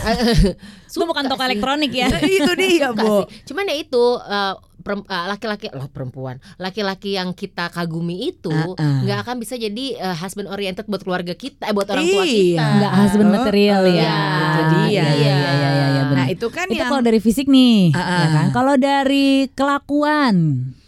Lu 0.92 1.04
bukan 1.06 1.24
toko 1.24 1.42
elektronik 1.42 1.92
ya 1.94 2.08
Nah, 2.10 2.20
itu 2.20 2.52
dia, 2.58 2.90
Bu. 2.92 3.24
Cuman 3.46 3.64
ya 3.64 3.76
itu 3.78 4.04
eh, 4.20 4.54
eh, 4.82 5.26
laki-laki 5.30 5.70
loh 5.70 5.88
perempuan, 5.88 6.42
laki-laki 6.58 7.14
yang 7.14 7.32
kita 7.32 7.70
kagumi 7.70 8.28
itu 8.28 8.50
nggak 8.76 9.20
akan 9.22 9.36
bisa 9.38 9.56
jadi 9.56 9.86
eh, 9.96 10.16
husband 10.18 10.50
oriented 10.50 10.84
buat 10.84 11.00
keluarga 11.00 11.32
kita, 11.34 11.70
eh, 11.70 11.72
buat 11.72 11.86
orang 11.86 12.02
tua 12.04 12.26
Iya. 12.26 12.34
kita. 12.34 12.66
Nggak 12.76 12.94
husband 12.98 13.30
material 13.32 13.82
ya 13.86 13.94
Iya, 13.94 14.18
itu 14.42 14.62
dia. 14.66 14.82
Iya 14.82 15.06
iya 15.08 15.36
iya 15.38 15.38
iya, 15.54 15.70
iya 15.72 15.91
benar. 16.12 16.20
Nah, 16.20 16.28
itu 16.28 16.48
kan 16.48 16.68
itu 16.68 16.78
yang 16.78 16.90
kalau 16.90 17.02
dari 17.02 17.20
fisik 17.20 17.48
nih, 17.48 17.90
Ah, 17.92 17.98
ya 17.98 18.04
ah. 18.04 18.28
kan. 18.30 18.46
Kalau 18.52 18.76
dari 18.76 19.28
kelakuan, 19.52 20.36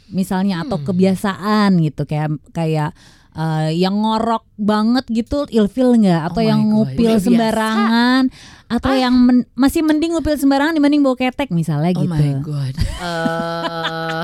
misalnya 0.10 0.62
atau 0.62 0.77
Hmm. 0.77 0.86
kebiasaan 0.86 1.70
gitu, 1.80 2.03
kayak 2.03 2.30
kayak 2.51 2.92
eh, 3.34 3.74
yang 3.74 3.98
ngorok 3.98 4.46
banget 4.56 5.10
gitu, 5.10 5.50
ilfil 5.50 5.98
nggak? 5.98 6.22
Atau 6.30 6.42
Oh 6.42 6.46
yang 6.46 6.62
ngupil 6.70 7.18
sembarangan? 7.18 8.30
Atau 8.70 8.94
yang 8.94 9.10
men- 9.18 9.50
masih 9.53 9.82
mending 9.82 10.13
ngupil 10.13 10.38
sembarangan 10.38 10.74
dibanding 10.74 11.01
bau 11.01 11.13
ketek 11.13 11.50
misalnya 11.50 11.98
Oh 11.98 12.06
gitu. 12.06 12.13
my 12.13 12.30
god. 12.39 12.74
Eh, 13.01 14.24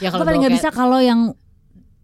ya 0.02 0.08
kalau 0.08 0.22
paling 0.22 0.40
nggak 0.40 0.54
bisa 0.54 0.70
kalau 0.70 1.02
yang 1.02 1.34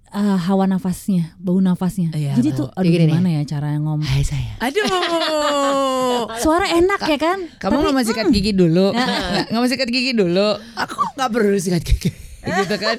eh, 0.09 0.39
hawa 0.41 0.65
nafasnya, 0.67 1.35
bau 1.37 1.59
nafasnya. 1.59 2.11
Iya, 2.13 2.35
Jadi 2.35 2.51
bau. 2.53 2.59
tuh, 2.59 2.69
aduh 2.73 2.87
gini 2.87 3.05
nih. 3.05 3.13
gimana 3.13 3.31
ya 3.31 3.43
cara 3.45 3.69
ngomong? 3.75 4.03
Hai 4.03 4.23
saya. 4.23 4.55
Aduh. 4.61 4.85
Suara 6.43 6.67
enak 6.71 7.01
ya 7.03 7.17
kan? 7.17 7.39
Kamu 7.57 7.77
nggak 7.81 7.93
mau 7.93 8.05
sikat 8.05 8.27
gigi 8.31 8.53
dulu? 8.53 8.93
Nggak 8.93 9.51
nggak 9.51 9.59
mau 9.59 9.69
sikat 9.69 9.89
gigi 9.89 10.13
dulu? 10.13 10.49
Aku 10.75 10.95
nggak 11.15 11.31
perlu 11.31 11.57
sikat 11.57 11.83
gigi. 11.83 12.11
gitu 12.63 12.77
kan? 12.77 12.97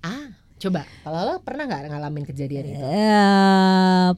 Ah, 0.00 0.24
coba. 0.58 0.80
Kalau 1.02 1.20
lo 1.24 1.34
pernah 1.40 1.64
nggak 1.64 1.90
ngalamin 1.90 2.24
kejadian 2.24 2.64
itu? 2.68 2.80
Eh, 2.80 4.08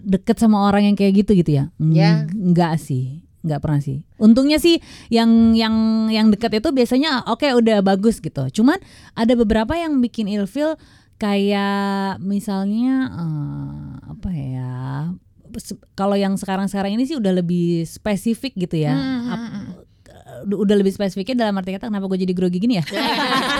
deket 0.00 0.36
sama 0.36 0.64
orang 0.64 0.88
yang 0.88 0.96
kayak 0.96 1.22
gitu 1.22 1.36
gitu 1.36 1.50
ya? 1.54 1.64
Hmm, 1.76 1.92
Ya. 1.92 2.24
Enggak 2.26 2.78
sih. 2.78 3.20
Enggak 3.44 3.60
pernah 3.60 3.76
sih. 3.78 4.00
Untungnya 4.16 4.56
sih 4.56 4.80
yang 5.08 5.52
yang 5.52 5.74
yang 6.08 6.32
deket 6.32 6.64
itu 6.64 6.72
biasanya 6.72 7.28
oke 7.28 7.44
udah 7.44 7.84
bagus 7.84 8.16
gitu. 8.18 8.48
Cuman 8.50 8.80
ada 9.12 9.32
beberapa 9.36 9.76
yang 9.76 10.00
bikin 10.00 10.32
ilfil 10.32 10.80
kayak 11.16 12.18
misalnya 12.18 12.94
eh, 13.10 13.90
apa 14.10 14.30
ya? 14.30 14.74
Kalau 15.94 16.18
yang 16.18 16.34
sekarang-sekarang 16.34 16.98
ini 16.98 17.06
sih 17.06 17.14
udah 17.14 17.30
lebih 17.30 17.86
spesifik 17.86 18.58
gitu 18.58 18.82
ya. 18.82 18.94
Ap- 19.30 19.52
udah 20.44 20.56
udah 20.60 20.76
lebih 20.76 20.90
spesifiknya 20.90 21.46
dalam 21.46 21.56
arti 21.56 21.72
kata 21.72 21.88
kenapa 21.88 22.10
gue 22.10 22.18
jadi 22.20 22.34
grogi 22.34 22.58
gini 22.58 22.76
ya? 22.76 22.84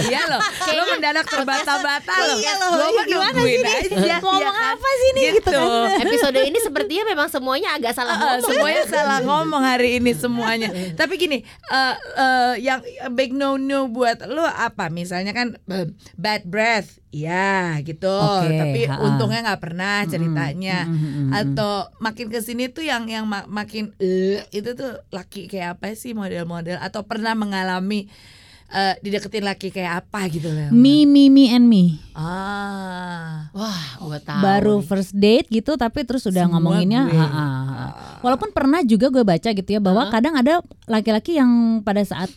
Iya 0.00 0.20
loh, 0.26 0.40
lo 0.68 0.82
mendadak 0.88 1.26
terbata-bata 1.26 2.14
loh. 2.24 2.36
Iya 2.36 2.52
loh, 2.56 2.68
Gua 2.70 2.86
mah 2.90 3.04
gimana 3.04 3.30
nungguin 3.32 3.62
aja, 3.62 4.16
Ngomong 4.18 4.40
ya 4.40 4.50
kan? 4.50 4.72
apa 4.72 4.88
sih 4.94 5.10
nih 5.10 5.24
gitu 5.34 5.50
kan? 5.52 5.98
Episode 6.00 6.40
ini 6.42 6.58
sepertinya 6.58 7.04
memang 7.06 7.28
semuanya 7.28 7.68
agak 7.72 7.92
salah 7.92 8.14
Eh, 8.14 8.20
ngomong. 8.20 8.48
semuanya 8.48 8.82
salah 8.84 9.18
ngomong 9.20 9.62
hari 9.62 9.98
ini 9.98 10.12
semuanya. 10.12 10.68
Tapi 10.92 11.14
gini, 11.16 11.38
eh, 11.66 11.94
eh, 12.14 12.54
yang 12.60 12.80
big 13.10 13.30
no 13.30 13.56
no 13.56 13.86
buat 13.86 14.24
lo 14.24 14.44
apa? 14.44 14.88
Misalnya 14.88 15.32
kan 15.32 15.56
eh, 15.64 15.86
bad 16.14 16.42
breath, 16.44 16.98
ya 17.08 17.48
gitu. 17.80 18.08
Oke, 18.08 18.52
Tapi 18.52 18.80
ha-ha. 18.84 19.00
untungnya 19.02 19.40
nggak 19.44 19.62
pernah 19.62 20.04
ceritanya. 20.04 20.84
mm, 20.84 20.94
mm, 20.94 21.10
mm, 21.24 21.30
Atau 21.30 21.72
makin 21.98 22.26
ke 22.26 22.38
sini 22.38 22.68
tuh 22.68 22.82
yang 22.82 23.06
yang 23.06 23.24
ma- 23.24 23.46
makin 23.46 23.92
eh, 23.96 24.44
itu 24.50 24.72
tuh 24.72 25.02
laki 25.08 25.46
kayak 25.46 25.76
apa 25.76 25.94
sih 25.94 26.12
model-model? 26.12 26.78
Atau 26.78 27.04
pernah 27.04 27.32
mengalami 27.32 28.08
eh, 28.68 28.94
dideketin 28.98 29.42
laki 29.42 29.68
kayak 29.68 30.02
apa 30.02 30.28
gitu 30.28 30.46
loh? 30.46 30.68
Me 30.70 31.02
me 31.02 31.26
me 31.26 31.48
and 31.48 31.64
me. 31.64 31.96
Ah. 32.12 33.48
Wah, 33.50 33.80
gua 33.98 34.18
tahu. 34.18 34.40
baru 34.40 34.76
nih. 34.76 34.86
first 34.86 35.12
date 35.12 35.46
gitu 35.48 35.74
tapi 35.74 36.02
terus 36.02 36.24
udah 36.24 36.44
Semua 36.44 36.54
ngomonginnya 36.54 37.02
gue. 37.04 37.16
ha, 37.16 37.44
walaupun 38.20 38.50
pernah 38.50 38.80
juga 38.82 39.08
gue 39.08 39.22
baca 39.22 39.48
gitu 39.48 39.68
ya 39.68 39.78
bahwa 39.78 40.06
kadang 40.08 40.34
ada 40.34 40.58
laki-laki 40.84 41.34
yang 41.34 41.48
pada 41.80 42.00
saat 42.00 42.28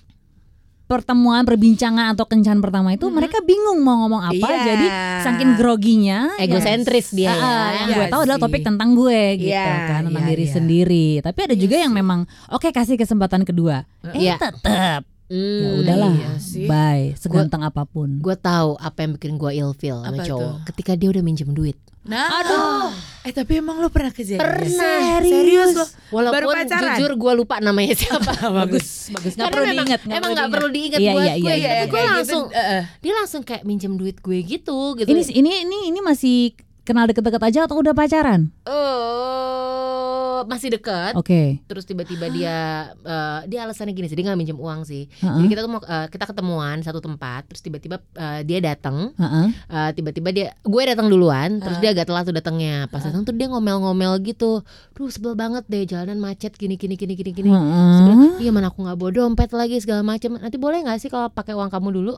pertemuan 0.83 1.43
perbincangan 1.43 2.11
atau 2.11 2.25
kencan 2.25 2.59
pertama 2.59 2.91
itu 2.91 3.07
mereka 3.07 3.39
bingung 3.39 3.79
mau 3.79 4.03
ngomong 4.03 4.23
apa 4.25 4.43
Iya. 4.49 4.63
jadi 4.65 4.87
saking 5.21 5.51
groginya 5.55 6.35
egosentris 6.35 7.11
dia 7.11 7.31
Ah, 7.31 7.39
ya. 7.39 7.71
yang 7.77 7.89
gue 7.93 8.01
Iya 8.01 8.11
tahu 8.11 8.21
adalah 8.21 8.39
topik 8.41 8.59
tentang 8.61 8.91
gue 8.91 9.21
gitu 9.39 9.55
Iya, 9.55 9.71
kan 9.87 10.01
tentang 10.05 10.19
iya, 10.21 10.29
diri 10.29 10.43
iya. 10.43 10.51
sendiri 10.51 11.07
tapi 11.21 11.39
ada 11.41 11.55
juga 11.55 11.75
yang 11.77 11.93
memang 11.93 12.23
oke 12.49 12.67
kasih 12.69 12.95
kesempatan 12.95 13.43
kedua 13.43 13.87
eh 14.05 14.19
Iya. 14.21 14.35
tetep 14.37 15.07
Hmm, 15.31 15.63
ya 15.63 15.69
udahlah 15.79 16.11
iya 16.11 16.31
sih. 16.35 16.67
bye 16.67 17.15
seganteng 17.15 17.63
apa 17.63 17.83
pun 17.83 18.19
Gue 18.19 18.35
tahu 18.35 18.75
apa 18.75 18.97
yang 18.99 19.15
bikin 19.15 19.35
gue 19.35 19.51
ilfeel 19.55 20.03
sama 20.03 20.11
Apa 20.13 20.23
cowok. 20.25 20.43
tuh? 20.43 20.53
Ketika 20.67 20.91
dia 20.93 21.07
udah 21.07 21.23
minjem 21.23 21.49
duit. 21.49 21.79
Nah, 22.01 22.27
eh 23.21 23.29
tapi 23.29 23.61
emang 23.61 23.77
lo 23.77 23.87
pernah 23.87 24.09
kejadian? 24.09 24.41
Pernah. 24.41 25.21
serius 25.21 25.71
lo? 25.71 25.85
Walaupun 26.11 26.35
Baru 26.35 26.47
pacaran? 26.51 26.83
jujur 26.91 27.11
gue 27.15 27.31
lupa 27.37 27.55
namanya 27.57 27.93
siapa. 28.01 28.33
bagus 28.51 29.07
bagus 29.09 29.33
Karena 29.33 29.47
perlu 29.47 29.65
diingat 29.69 29.99
emang 30.03 30.29
nggak 30.33 30.49
perlu 30.49 30.67
diingat 30.67 30.99
Iya, 30.99 31.11
buat 31.11 31.23
iya, 31.23 31.31
gue. 31.31 31.39
iya, 31.39 31.55
gitu. 31.55 31.61
iya, 31.63 31.83
gue 31.85 31.95
gitu, 31.95 32.11
langsung, 32.11 32.43
eh, 32.51 32.65
eh. 32.73 32.83
dia 32.99 33.13
langsung 33.13 33.41
kayak 33.41 33.63
minjem 33.63 33.93
duit 33.95 34.17
gue 34.17 34.37
gitu. 34.41 34.97
gitu. 34.97 35.07
ini 35.07 35.21
ini 35.31 35.51
ini 35.63 35.77
ini 35.87 35.99
masih 36.01 36.57
kenal 36.81 37.05
deket-deket 37.05 37.39
aja 37.39 37.59
atau 37.63 37.77
udah 37.77 37.93
pacaran 37.93 38.49
Eh, 40.41 40.47
masih 40.49 40.69
dekat. 40.73 41.13
oke 41.13 41.61
Terus 41.69 41.85
tiba-tiba 41.85 42.25
dia 42.33 42.89
eh, 42.97 43.39
dia 43.45 43.59
alasannya 43.63 43.93
gini 43.93 44.09
sih 44.09 44.17
dia 44.17 44.25
nggak 44.25 44.39
minjem 44.39 44.57
uang 44.57 44.81
sih. 44.83 45.05
Heeh. 45.21 45.35
Jadi 45.37 45.47
kita 45.53 45.61
tuh 45.63 45.71
mau 45.71 45.81
eh, 45.85 46.07
kita 46.09 46.25
ketemuan 46.25 46.81
satu 46.81 46.97
tempat. 46.97 47.45
Terus 47.47 47.61
tiba-tiba 47.61 48.01
eh, 48.17 48.41
dia 48.41 48.59
datang. 48.59 49.13
Heeh. 49.15 49.45
Eh, 49.69 49.91
tiba-tiba 49.93 50.29
dia 50.33 50.47
gue 50.61 50.83
datang 50.83 51.07
duluan 51.07 51.61
terus 51.61 51.77
dia 51.79 51.91
agak 51.93 52.07
telat 52.09 52.23
tuh 52.25 52.35
datangnya 52.35 52.87
pas 52.87 53.03
datang 53.03 53.23
tuh 53.23 53.35
dia 53.35 53.47
ngomel-ngomel 53.51 54.17
gitu 54.23 54.63
duh 54.95 55.09
sebel 55.11 55.33
banget 55.37 55.63
deh 55.67 55.83
jalanan 55.85 56.17
macet 56.17 56.55
gini 56.55 56.75
gini 56.75 56.95
gini 56.95 57.13
gini 57.13 57.31
gini 57.31 57.49
bilang, 57.51 58.39
iya 58.39 58.51
mana 58.53 58.67
aku 58.71 58.83
nggak 58.83 58.97
bawa 58.97 59.11
dompet 59.11 59.49
lagi 59.51 59.77
segala 59.81 60.01
macam 60.01 60.37
nanti 60.39 60.57
boleh 60.57 60.81
nggak 60.85 60.97
sih 61.01 61.09
kalau 61.11 61.27
pakai 61.29 61.53
uang 61.53 61.69
kamu 61.69 61.89
dulu 62.01 62.13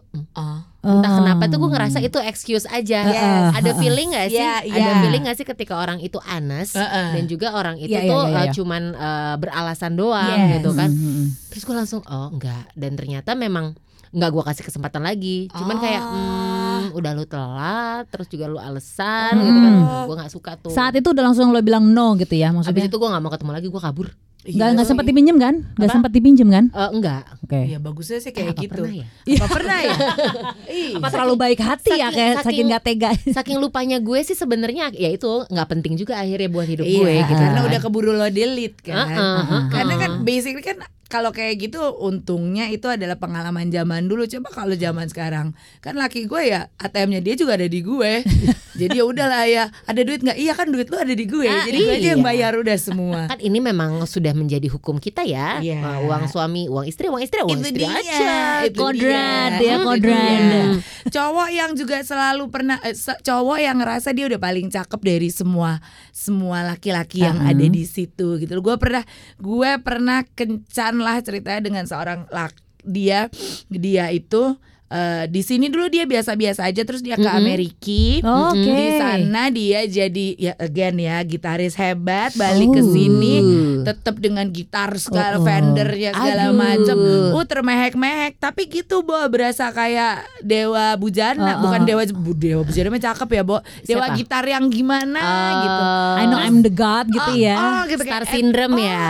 Hmm. 0.83 0.89
Oh. 0.89 0.99
entah 0.99 1.11
kenapa 1.15 1.43
tuh 1.47 1.57
gue 1.57 1.69
ngerasa 1.71 1.97
itu 1.97 2.19
excuse 2.19 2.67
aja 2.67 2.99
Yes. 3.01 3.55
ada 3.55 3.71
feeling 3.73 4.11
nggak 4.11 4.27
sih 4.27 4.35
Iya, 4.35 4.67
ada 4.67 4.91
iya. 4.91 4.99
feeling 4.99 5.23
nggak 5.23 5.37
sih 5.39 5.47
ketika 5.47 5.73
orang 5.75 5.97
itu 5.97 6.19
honest 6.19 6.75
Heeh. 6.75 7.15
dan 7.15 7.23
juga 7.25 7.55
orang 7.55 7.79
itu 7.79 7.87
iya, 7.89 8.03
tuh 8.03 8.23
iya, 8.25 8.35
eh, 8.35 8.43
iya. 8.43 8.51
cuman 8.51 8.83
eh, 8.91 9.35
beralasan 9.39 9.95
doang 9.95 10.27
Yes. 10.37 10.59
gitu 10.59 10.69
kan 10.73 10.89
Mhm. 10.91 11.25
terus 11.49 11.63
gue 11.63 11.71
langsung 11.73 12.01
oh 12.03 12.27
enggak 12.29 12.67
dan 12.73 12.91
ternyata 12.93 13.31
memang 13.33 13.79
nggak 14.11 14.29
gue 14.29 14.43
kasih 14.43 14.63
kesempatan 14.63 15.01
lagi 15.01 15.47
cuman 15.49 15.75
kayak 15.79 16.03
Oh. 16.03 16.11
hmm, 16.11 16.85
udah 16.93 17.11
lu 17.13 17.25
telat 17.25 18.03
terus 18.07 18.27
juga 18.27 18.45
lu 18.45 18.59
alasan 18.59 19.33
Hmm. 19.33 19.41
gitu 19.41 19.57
kan 19.57 19.73
gue 20.03 20.15
nggak 20.19 20.31
suka 20.31 20.51
tuh 20.59 20.69
saat 20.69 20.93
itu 20.93 21.07
udah 21.07 21.23
langsung 21.23 21.49
lo 21.49 21.59
bilang 21.59 21.87
no 21.87 22.13
gitu 22.15 22.35
ya 22.35 22.51
Abis 22.51 22.67
maksudnya 22.67 22.85
itu 22.85 22.97
gue 22.99 23.07
nggak 23.07 23.23
mau 23.23 23.31
ketemu 23.31 23.51
lagi 23.53 23.67
gue 23.67 23.81
kabur 23.81 24.07
nggak 24.45 24.69
nggak 24.73 24.85
sempat 24.85 25.05
dipinjem 25.05 25.37
kan 25.37 25.55
nggak 25.73 25.89
sempat 25.89 26.11
dipinjem 26.11 26.47
kan 26.47 26.65
Eh, 26.67 26.89
enggak 26.91 27.23
oke 27.39 27.59
Iya 27.63 27.77
bagusnya 27.77 28.19
sih 28.19 28.29
kayak 28.29 28.51
apa 28.51 28.61
gitu. 28.61 28.75
pernah 28.75 28.91
ya 28.93 29.05
Apa 29.33 29.47
pernah 29.49 29.77
ya? 29.79 29.95
Ih. 30.75 30.91
apa 30.93 31.07
terlalu 31.09 31.35
baik 31.37 31.59
hati 31.59 31.89
ya 31.89 31.95
saking- 32.03 32.11
kayak 32.13 32.33
saking- 32.33 32.45
saking 32.45 32.65
nggak 32.67 32.83
tega 32.83 33.09
saking 33.31 33.57
lupanya 33.57 33.97
gue 33.97 34.19
sih 34.21 34.33
sebenarnya 34.33 34.91
ya 34.91 35.09
itu 35.09 35.31
nggak 35.45 35.67
penting 35.69 35.93
juga 35.95 36.17
akhirnya 36.17 36.49
buat 36.49 36.65
hidup 36.65 36.83
Iya, 36.83 36.97
gue 36.97 37.13
gitu 37.23 37.33
karena 37.37 37.55
kan. 37.57 37.67
udah 37.67 37.79
keburu 37.79 38.11
lo 38.11 38.27
delete 38.27 38.79
kan. 38.81 38.95
Heeh, 39.01 39.15
heeh. 39.41 39.61
Karena 39.69 39.93
kan 39.97 40.11
basically 40.21 40.59
kan 40.61 40.77
kalau 41.13 41.29
kayak 41.29 41.61
gitu 41.61 41.77
untungnya 41.93 42.65
itu 42.67 42.89
adalah 42.89 43.13
pengalaman 43.15 43.69
zaman 43.69 44.09
dulu. 44.09 44.25
Coba 44.25 44.49
kalau 44.49 44.73
zaman 44.73 45.05
sekarang 45.05 45.53
kan 45.77 45.93
laki 45.93 46.25
gue 46.25 46.49
ya 46.49 46.73
ATM-nya 46.75 47.21
dia 47.21 47.37
juga 47.37 47.53
ada 47.53 47.69
di 47.69 47.79
gue. 47.79 48.25
Jadi 48.73 48.97
ya 48.97 49.05
udahlah 49.05 49.45
ya, 49.45 49.69
ada 49.85 50.01
duit 50.01 50.17
nggak? 50.19 50.33
Iya 50.33 50.57
kan 50.57 50.65
duit 50.65 50.89
lu 50.89 50.97
ada 50.97 51.13
di 51.13 51.29
gue. 51.29 51.45
Ah, 51.45 51.61
Jadi 51.61 51.77
gue 51.77 51.93
aja 51.93 52.07
yang 52.09 52.19
iya. 52.19 52.25
bayar 52.25 52.51
udah 52.57 52.73
semua. 52.73 53.29
kan 53.29 53.37
ini 53.37 53.61
memang 53.61 54.01
sudah 54.03 54.33
menjadi 54.33 54.65
hukum 54.67 54.97
kita 54.97 55.21
ya 55.21 55.61
Iya. 55.61 55.77
Eh, 55.77 55.99
uang 56.03 56.25
suami 56.25 56.65
uang 56.65 56.89
istri 56.89 57.05
uang 57.05 57.21
istri 57.21 57.37
uang 57.39 57.53
Itu 57.53 57.69
istri 57.69 57.77
dia, 57.79 57.93
aja 57.93 58.33
itu 58.65 58.73
Kodrat 58.73 59.61
dia. 59.61 59.69
ya, 59.69 59.75
kodrat. 59.77 60.41
dia. 60.41 60.63
Cowok 61.05 61.49
yang 61.51 61.71
juga 61.75 62.01
selalu 62.01 62.49
pernah 62.49 62.81
eh, 62.81 62.97
cowok 62.97 63.57
yang 63.59 63.77
ngerasa 63.77 64.09
dia 64.09 64.25
udah 64.25 64.41
paling 64.41 64.67
cakep 64.67 64.99
dari 64.99 65.29
semua 65.29 65.77
semua 66.09 66.65
laki-laki 66.65 67.21
yang 67.21 67.35
Uh-huh. 67.35 67.51
ada 67.51 67.65
di 67.67 67.83
situ 67.83 68.39
gitu. 68.39 68.57
Gue 68.57 68.79
pernah 68.79 69.03
gue 69.37 69.71
pernah 69.79 70.23
kencan 70.23 71.02
lah 71.03 71.19
ceritanya 71.19 71.61
dengan 71.67 71.83
seorang 71.83 72.25
lak 72.31 72.55
dia 72.83 73.27
dia 73.67 74.11
itu 74.11 74.55
eh, 74.93 75.25
di 75.25 75.41
sini 75.41 75.67
dulu 75.67 75.89
dia 75.89 76.05
biasa-biasa 76.05 76.63
aja 76.63 76.81
terus 76.81 77.01
dia 77.01 77.15
ke 77.15 77.23
Mm-mm. 77.23 77.33
Amerika. 77.35 78.01
Oke. 78.47 78.61
Di 78.63 78.87
sana 78.95 79.49
dia 79.49 79.81
jadi 79.83 80.27
ya 80.35 80.53
again 80.55 80.95
ya 80.97 81.17
gitaris 81.21 81.73
hebat 81.73 82.31
balik 82.33 82.69
ke 82.69 82.79
Oh. 82.79 82.89
sini 82.89 83.35
tetap 83.81 84.15
dengan 84.17 84.45
gitar 84.47 84.93
segala 84.95 85.21
Oh, 85.33 85.41
oh. 85.41 85.45
Fendernya 85.45 86.11
segala 86.11 86.53
macam. 86.53 86.95
Uh 86.95 87.41
termehek-mehek 87.43 88.37
tapi 88.37 88.67
gitu 88.67 89.01
Bo 89.01 89.17
berasa 89.27 89.69
kayak 89.69 90.21
dewa 90.39 90.93
bujana 90.95 91.57
Oh, 91.57 91.63
bukan 91.63 91.81
oh. 91.81 91.87
dewa 91.87 92.03
bu- 92.07 92.35
dewa 92.35 92.61
bujana 92.61 92.87
mah 92.87 93.01
cakep 93.01 93.29
ya 93.31 93.43
Bo. 93.43 93.57
Dewa 93.81 94.05
Siapa? 94.05 94.15
gitar 94.15 94.43
yang 94.45 94.67
gimana 94.67 95.23
gitu. 95.59 95.83
I 96.13 96.25
know 96.25 96.37
I'm 96.37 96.59
the 96.59 96.71
god 96.71 97.07
gitu 97.07 97.25
Oh, 97.25 97.35
ya 97.35 97.55
oh, 97.55 97.81
gitu 97.85 98.03
Star 98.03 98.21
kayak, 98.21 98.31
syndrome 98.31 98.75
oh, 98.75 98.83
ya. 98.83 99.03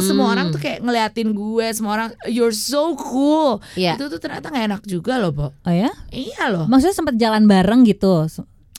Semua 0.00 0.24
Hmm. 0.24 0.34
orang 0.34 0.46
tuh 0.48 0.58
kayak 0.58 0.78
ngeliatin 0.80 1.28
gue, 1.30 1.66
semua 1.70 1.92
orang 1.94 2.08
you're 2.26 2.50
so 2.50 2.94
cool. 2.94 3.58
Iya. 3.74 3.94
Itu 3.94 4.08
tuh 4.08 4.18
ternyata 4.18 4.48
gak 4.48 4.64
enak 4.66 4.82
juga 4.84 5.16
loh, 5.16 5.27
Bo. 5.30 5.52
oh 5.52 5.74
ya 5.74 5.90
Iya 6.10 6.48
loh. 6.48 6.64
maksudnya 6.66 6.96
sempat 6.96 7.14
jalan 7.16 7.44
bareng 7.44 7.84
gitu 7.84 8.26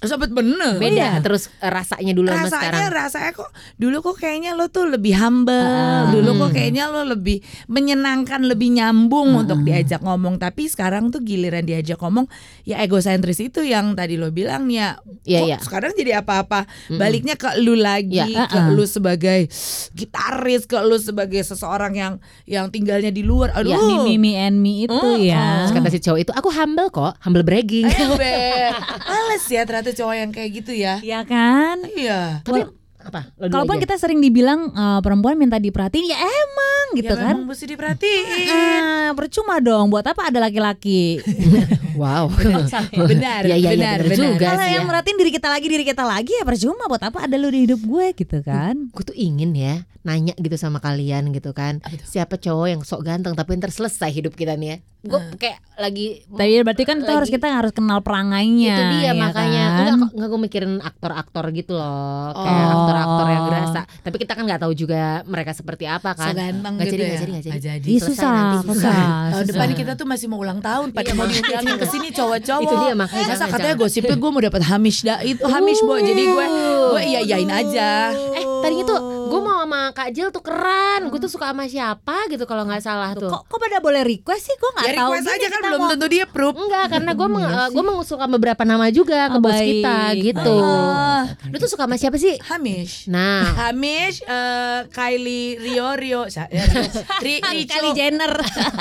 Sobat 0.01 0.29
bener. 0.29 0.79
beda 0.79 1.20
terus 1.20 1.51
eh, 1.56 1.68
rasanya 1.68 2.12
dulu 2.12 2.27
sama 2.27 2.48
sekarang. 2.48 2.72
rasanya 2.72 2.89
rasanya 2.98 3.32
kok 3.34 3.50
dulu 3.75 3.98
kok 4.01 4.15
kayaknya 4.18 4.51
lo 4.53 4.68
tuh 4.68 4.88
lebih 4.88 5.12
humble. 5.13 5.51
Ah. 5.60 6.08
dulu 6.08 6.39
kok 6.39 6.51
kayaknya 6.53 6.88
lo 6.88 7.03
lebih 7.03 7.39
menyenangkan 7.68 8.41
lebih 8.41 8.72
nyambung 8.72 9.29
Ah. 9.29 9.41
untuk 9.41 9.60
diajak 9.62 10.00
ngomong. 10.00 10.38
Tapi 10.38 10.65
sekarang 10.65 11.10
tuh 11.10 11.20
giliran 11.20 11.62
diajak 11.62 11.98
ngomong 11.98 12.32
ya 12.63 12.79
egosentris 12.79 13.39
itu 13.39 13.60
yang 13.62 13.91
tadi 13.91 14.15
lo 14.15 14.29
bilang 14.29 14.68
ya 14.68 14.96
Iya, 15.22 15.38
kok 15.38 15.48
iya. 15.48 15.58
sekarang 15.60 15.91
jadi 15.94 16.12
apa-apa. 16.18 16.63
Baliknya 16.89 17.36
ke 17.36 17.60
lu 17.60 17.75
lagi 17.75 18.24
Iya, 18.24 18.48
ke 18.48 18.56
ah, 18.58 18.65
ah. 18.65 18.72
lu 18.72 18.84
sebagai 18.84 19.51
gitaris 19.91 20.63
ke 20.63 20.79
lu 20.79 20.96
sebagai 20.96 21.41
seseorang 21.41 21.94
yang 21.94 22.13
yang 22.46 22.68
tinggalnya 22.68 23.10
di 23.10 23.22
luar. 23.22 23.51
Aduh. 23.51 23.68
ya 23.68 23.77
me, 23.77 23.96
me, 24.01 24.15
me 24.15 24.32
and 24.38 24.58
me 24.58 24.86
itu 24.86 24.96
Oh, 24.96 25.15
ya. 25.15 25.65
Terus 25.65 25.75
kata 25.75 25.89
si 25.89 26.00
cowok 26.00 26.20
itu 26.20 26.32
aku 26.32 26.50
humble 26.50 26.88
kok 26.88 27.20
humble 27.20 27.44
bragging. 27.44 27.84
Males 29.10 29.46
ya 29.46 29.63
ternyata 29.63 29.88
cowok 29.91 30.15
yang 30.15 30.29
kayak 30.29 30.50
gitu 30.53 30.72
ya 30.72 30.96
ya 31.00 31.19
kan 31.24 31.77
iya 31.89 32.39
tapi 32.41 32.65
apa 33.00 33.31
Kalaupun 33.39 33.79
aja. 33.79 33.84
kita 33.88 33.96
sering 33.96 34.19
dibilang 34.19 34.69
eh, 34.69 35.00
perempuan 35.00 35.34
minta 35.34 35.55
diperhatiin, 35.55 36.03
ya 36.05 36.19
emang 36.19 36.86
gitu 36.93 37.08
ya 37.08 37.15
kan. 37.17 37.34
memang 37.34 37.48
mesti 37.48 37.65
diperhatiin 37.65 38.84
Ah, 38.84 39.10
percuma 39.15 39.55
dong. 39.58 39.88
Buat 39.88 40.12
apa 40.12 40.27
ada 40.27 40.39
laki-laki? 40.41 41.24
wow 41.96 42.27
benar 43.10 43.41
Iya, 43.41 43.55
iya, 43.55 43.55
iya, 43.55 43.69
benar 43.72 43.98
benar 43.98 44.03
benar 44.03 44.17
juga. 44.19 44.46
Kalau 44.46 44.60
sih 44.62 44.74
yang 44.74 44.84
ya. 44.84 44.89
merhatiin 44.91 45.17
diri 45.17 45.31
kita 45.31 45.48
lagi, 45.48 45.65
diri 45.65 45.86
kita 45.88 46.03
lagi 46.03 46.31
ya 46.34 46.43
percuma. 46.43 46.84
Buat 46.86 47.03
apa 47.08 47.17
ada 47.24 47.36
lu 47.39 47.48
di 47.48 47.60
hidup 47.63 47.79
gue 47.79 48.05
gitu 48.13 48.38
kan? 48.43 48.75
gue 48.91 49.03
tuh 49.05 49.15
ingin 49.15 49.55
ya 49.55 49.75
nanya 50.01 50.32
gitu 50.34 50.56
sama 50.56 50.77
kalian 50.77 51.29
gitu 51.29 51.51
kan. 51.51 51.79
Siapa 52.01 52.36
cowok 52.36 52.68
yang 52.68 52.82
sok 52.82 53.03
ganteng 53.03 53.34
tapi 53.34 53.56
ntar 53.56 53.70
selesai 53.70 54.10
hidup 54.10 54.34
kita 54.34 54.53
nih 54.53 54.70
ya. 54.70 54.77
Gue 55.01 55.15
kayak 55.34 55.63
lagi 55.77 56.27
Tapi 56.27 56.60
berarti 56.60 56.84
kan 56.84 56.98
itu 56.98 57.06
Lagi- 57.06 57.18
harus 57.18 57.29
kita 57.32 57.48
harus 57.50 57.72
kenal 57.72 58.00
perangainya. 58.00 58.75
itu 58.75 58.84
dia 58.94 59.01
ya 59.01 59.12
makanya 59.13 59.63
kan? 59.63 59.79
enggak 59.88 60.12
enggak 60.12 60.27
gue 60.27 60.39
mikirin 60.41 60.74
aktor-aktor 60.77 61.46
gitu 61.53 61.72
loh 61.74 62.36
kayak 62.36 62.65
Oh. 62.65 62.74
aktor-aktor 62.77 63.27
yang 63.29 63.44
berasa 63.46 63.82
tapi 63.98 64.15
kita 64.18 64.34
kan 64.34 64.44
nggak 64.44 64.60
tahu 64.60 64.74
juga 64.74 65.01
mereka 65.24 65.51
seperti 65.51 65.86
apa 65.86 66.12
So 66.12 66.27
kan 66.27 66.36
Nggak 66.36 66.51
gitu 66.84 66.94
jadi, 66.94 67.00
ya. 67.00 67.08
nggak 67.08 67.15
jadi, 67.15 67.32
nggak 67.32 67.39
jadi. 67.39 67.50
Nggak 67.50 67.63
jadi. 67.63 67.88
Ih, 67.88 67.96
Selesai 67.98 68.12
susah, 68.12 68.29
nanti, 68.29 68.58
susah. 68.58 68.68
susah. 68.68 69.00
Susah. 69.32 69.44
depan 69.46 69.70
kita 69.74 69.91
tuh 69.94 70.03
masih 70.06 70.25
mau 70.27 70.38
ulang 70.38 70.60
tahun 70.60 70.88
Pada 70.89 71.06
Iya, 71.06 71.13
mau 71.13 71.25
diundangin 71.25 71.75
ke 71.77 71.88
sini 71.88 72.08
cowok-cowok 72.12 72.62
Itu 72.62 72.75
dia, 72.77 72.94
makanya 72.94 73.24
Masa 73.25 73.36
jangan, 73.38 73.50
katanya 73.53 73.75
gosipnya 73.77 74.15
gue 74.15 74.29
mau 74.29 74.41
dapat 74.41 74.62
Hamish 74.65 75.00
dah 75.01 75.20
Itu 75.22 75.44
Hamish 75.46 75.79
bo 75.82 75.96
Jadi 75.98 76.24
gue 76.25 76.46
Gue 76.89 77.01
iya 77.06 77.20
iyain 77.22 77.48
aja 77.50 77.89
eh 78.12 78.44
tadinya 78.60 78.84
tuh 78.86 79.00
gue 79.29 79.41
mau 79.41 79.59
sama 79.59 79.81
Kak 79.91 80.09
Jil 80.09 80.29
tuh 80.29 80.41
keren. 80.41 81.01
Gue 81.07 81.17
tuh 81.17 81.27
suka 81.27 81.50
sama 81.50 81.65
siapa 81.65 82.27
gitu 82.27 82.43
kalau 82.43 82.63
nggak 82.63 82.79
salah 82.79 83.13
tuh. 83.13 83.27
Kok, 83.27 83.41
kok 83.45 83.57
pada 83.57 83.77
boleh 83.79 84.01
request 84.01 84.43
sih? 84.43 84.55
Gue 84.55 84.69
nggak 84.71 84.86
Ya 84.86 84.93
tahu. 84.95 85.12
request 85.13 85.27
aja 85.31 85.48
kan 85.48 85.62
belum 85.63 85.79
mau- 85.79 85.91
tentu 85.91 86.05
dia 86.07 86.24
approve. 86.24 86.55
Enggak, 86.55 86.86
karena 86.89 87.12
gue 87.12 87.27
meng, 87.27 87.45
gue 87.69 87.83
mengusulkan 87.86 88.29
beberapa 88.29 88.63
nama 88.63 88.86
juga 88.89 89.19
ke 89.27 89.38
Oh, 89.38 89.39
bos 89.39 89.53
baik, 89.53 89.69
kita 89.75 89.98
gitu. 90.19 90.55
Oh. 90.55 91.21
Lu 91.45 91.55
tuh 91.55 91.69
suka 91.69 91.86
sama 91.86 91.95
siapa 91.95 92.15
sih? 92.15 92.36
Hamish. 92.41 93.05
Nah, 93.07 93.45
Hamish 93.62 94.21
eh, 94.21 94.79
Kylie 94.89 95.55
Rio 95.57 95.93
Rio 95.93 96.21
ya, 96.25 96.50
Ri, 97.25 97.39
Kylie 97.39 97.65
Jenner. 97.93 98.33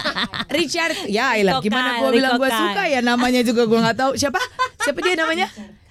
Richard. 0.51 0.97
Ya 1.07 1.35
elah 1.35 1.59
Rico 1.59 1.65
gimana 1.65 1.89
gue 1.99 2.11
bilang 2.13 2.33
gue 2.37 2.49
suka 2.49 2.83
ya 2.85 3.01
namanya 3.01 3.41
juga 3.41 3.63
gue 3.65 3.79
nggak 3.79 3.97
tahu. 3.97 4.13
Siapa? 4.15 4.41
Siapa 4.79 4.99
dia 5.01 5.15
namanya 5.15 5.47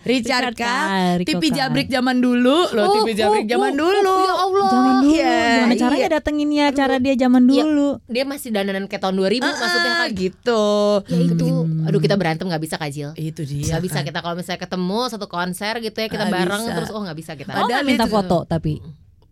Richard, 0.07 0.55
Richard 0.55 1.43
K. 1.43 1.51
Jabrik 1.57 1.87
zaman 1.91 2.17
dulu 2.23 2.57
loh, 2.71 2.85
oh, 2.87 2.95
TV 3.03 3.17
Jabrik 3.17 3.45
oh, 3.45 3.51
zaman 3.57 3.71
oh, 3.75 3.81
dulu. 3.83 4.13
Oh, 4.13 4.23
ya 4.23 4.33
Allah. 4.33 4.69
Zaman 4.71 4.93
dulu. 5.03 5.13
Yeah, 5.17 5.51
Gimana 5.51 5.73
iya. 5.73 5.81
caranya 5.81 5.99
yeah. 5.99 6.13
datenginnya 6.15 6.65
cara 6.71 6.95
dia 7.03 7.13
zaman 7.19 7.41
iya. 7.43 7.49
dulu. 7.49 7.89
Dia 8.07 8.23
masih 8.23 8.49
dandanan 8.55 8.85
kayak 8.87 9.01
tahun 9.03 9.15
2000 9.19 9.21
uh, 9.21 9.27
ah, 9.27 9.27
ah, 9.27 9.55
maksudnya 9.57 9.93
kan. 9.93 10.09
gitu. 10.15 10.65
Ya 11.11 11.19
itu. 11.19 11.47
Hmm. 11.47 11.87
Aduh 11.89 11.99
kita 11.99 12.15
berantem 12.15 12.45
nggak 12.47 12.63
bisa 12.63 12.75
kajil. 12.79 13.09
Itu 13.19 13.41
dia. 13.43 13.77
Gak 13.77 13.83
bisa 13.83 13.99
kita 14.05 14.19
kalau 14.23 14.35
misalnya 14.39 14.61
ketemu 14.63 14.99
satu 15.11 15.27
konser 15.27 15.73
gitu 15.83 15.97
ya 15.97 16.07
kita 16.07 16.25
gak 16.29 16.33
bareng 16.33 16.63
bisa. 16.63 16.75
terus 16.79 16.89
oh 16.95 17.01
nggak 17.03 17.17
bisa 17.17 17.31
kita. 17.35 17.51
Oh, 17.57 17.67
ada 17.67 17.83
minta 17.83 18.05
itu. 18.07 18.13
foto 18.13 18.37
tapi. 18.47 18.79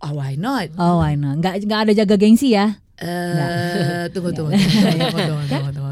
Oh 0.03 0.19
why 0.19 0.35
not? 0.35 0.69
Oh 0.75 0.99
why 0.99 1.15
not? 1.15 1.39
Gak, 1.39 1.63
gak 1.63 1.89
ada 1.89 1.93
jaga 1.95 2.15
gengsi 2.19 2.51
ya? 2.53 2.77
Eh, 2.95 4.07
tunggu 4.15 4.31
tunggu. 4.31 4.55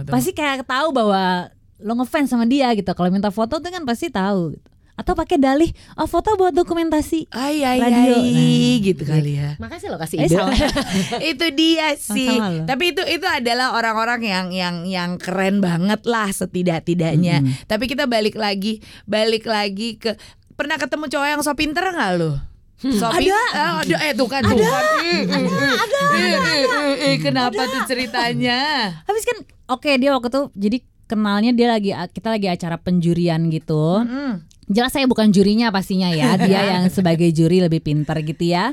Pasti 0.07 0.31
kayak 0.31 0.63
tahu 0.63 0.95
bahwa 0.95 1.51
lo 1.83 1.93
ngefans 1.99 2.31
sama 2.31 2.47
dia 2.47 2.71
gitu. 2.75 2.87
Kalau 2.95 3.11
minta 3.11 3.27
foto 3.27 3.59
tuh 3.59 3.69
kan 3.71 3.83
pasti 3.83 4.07
tahu. 4.07 4.55
Gitu. 4.55 4.72
Atau 4.93 5.13
pakai 5.13 5.35
dalih, 5.35 5.73
oh 5.95 6.05
foto 6.05 6.33
buat 6.33 6.53
dokumentasi. 6.53 7.25
Ay, 7.29 7.65
ay, 7.65 7.81
Radio. 7.81 8.13
ay, 8.13 8.29
Nah. 8.29 8.77
gitu 8.83 9.03
kali 9.03 9.31
ya. 9.35 9.57
Makasih 9.57 9.89
lo 9.89 9.97
kasih 9.97 10.21
Eh, 10.21 10.29
ide. 10.29 10.37
itu 11.33 11.45
dia 11.51 11.97
sih. 11.97 12.29
Sama. 12.29 12.69
Tapi 12.69 12.93
itu 12.93 13.01
itu 13.03 13.25
adalah 13.25 13.73
orang-orang 13.73 14.21
yang 14.21 14.47
yang 14.49 14.75
yang 14.85 15.09
keren 15.17 15.59
banget 15.59 16.05
lah 16.05 16.29
setidak-tidaknya. 16.29 17.41
Mm-mm. 17.41 17.65
Tapi 17.65 17.89
kita 17.89 18.05
balik 18.05 18.35
lagi, 18.35 18.79
balik 19.03 19.43
lagi 19.43 19.97
ke 19.97 20.13
pernah 20.53 20.77
ketemu 20.77 21.09
cowok 21.09 21.27
yang 21.27 21.41
so 21.41 21.53
pinter 21.53 21.81
nggak 21.83 22.11
lo? 22.15 22.37
So 22.83 23.07
Ada. 23.07 23.37
Ah, 23.51 23.71
ada 23.79 23.95
eh 23.97 24.13
tuh 24.13 24.27
kan 24.27 24.43
tuh 24.43 24.59
kan. 24.59 24.83
Ih. 25.01 25.23
Ih, 25.23 25.23
ih, 25.23 26.35
ih, 26.37 26.95
ih, 27.09 27.15
Kenapa 27.17 27.63
tuh 27.63 27.81
ceritanya? 27.87 28.91
Habis 29.03 29.23
kan 29.23 29.37
oke 29.69 29.89
dia 29.89 30.11
waktu 30.11 30.27
itu 30.27 30.41
jadi 30.53 30.77
kenalnya 31.05 31.51
dia 31.51 31.67
lagi 31.67 31.89
kita 32.11 32.29
lagi 32.29 32.45
acara 32.45 32.75
penjurian 32.75 33.49
gitu. 33.49 34.03
Mm. 34.03 34.52
Jelas 34.71 34.95
saya 34.95 35.05
bukan 35.07 35.31
jurinya 35.31 35.69
pastinya 35.69 36.11
ya. 36.11 36.35
Dia 36.39 36.61
yang 36.77 36.87
sebagai 36.91 37.29
juri 37.35 37.63
lebih 37.63 37.83
pintar 37.83 38.19
gitu 38.23 38.51
ya. 38.51 38.71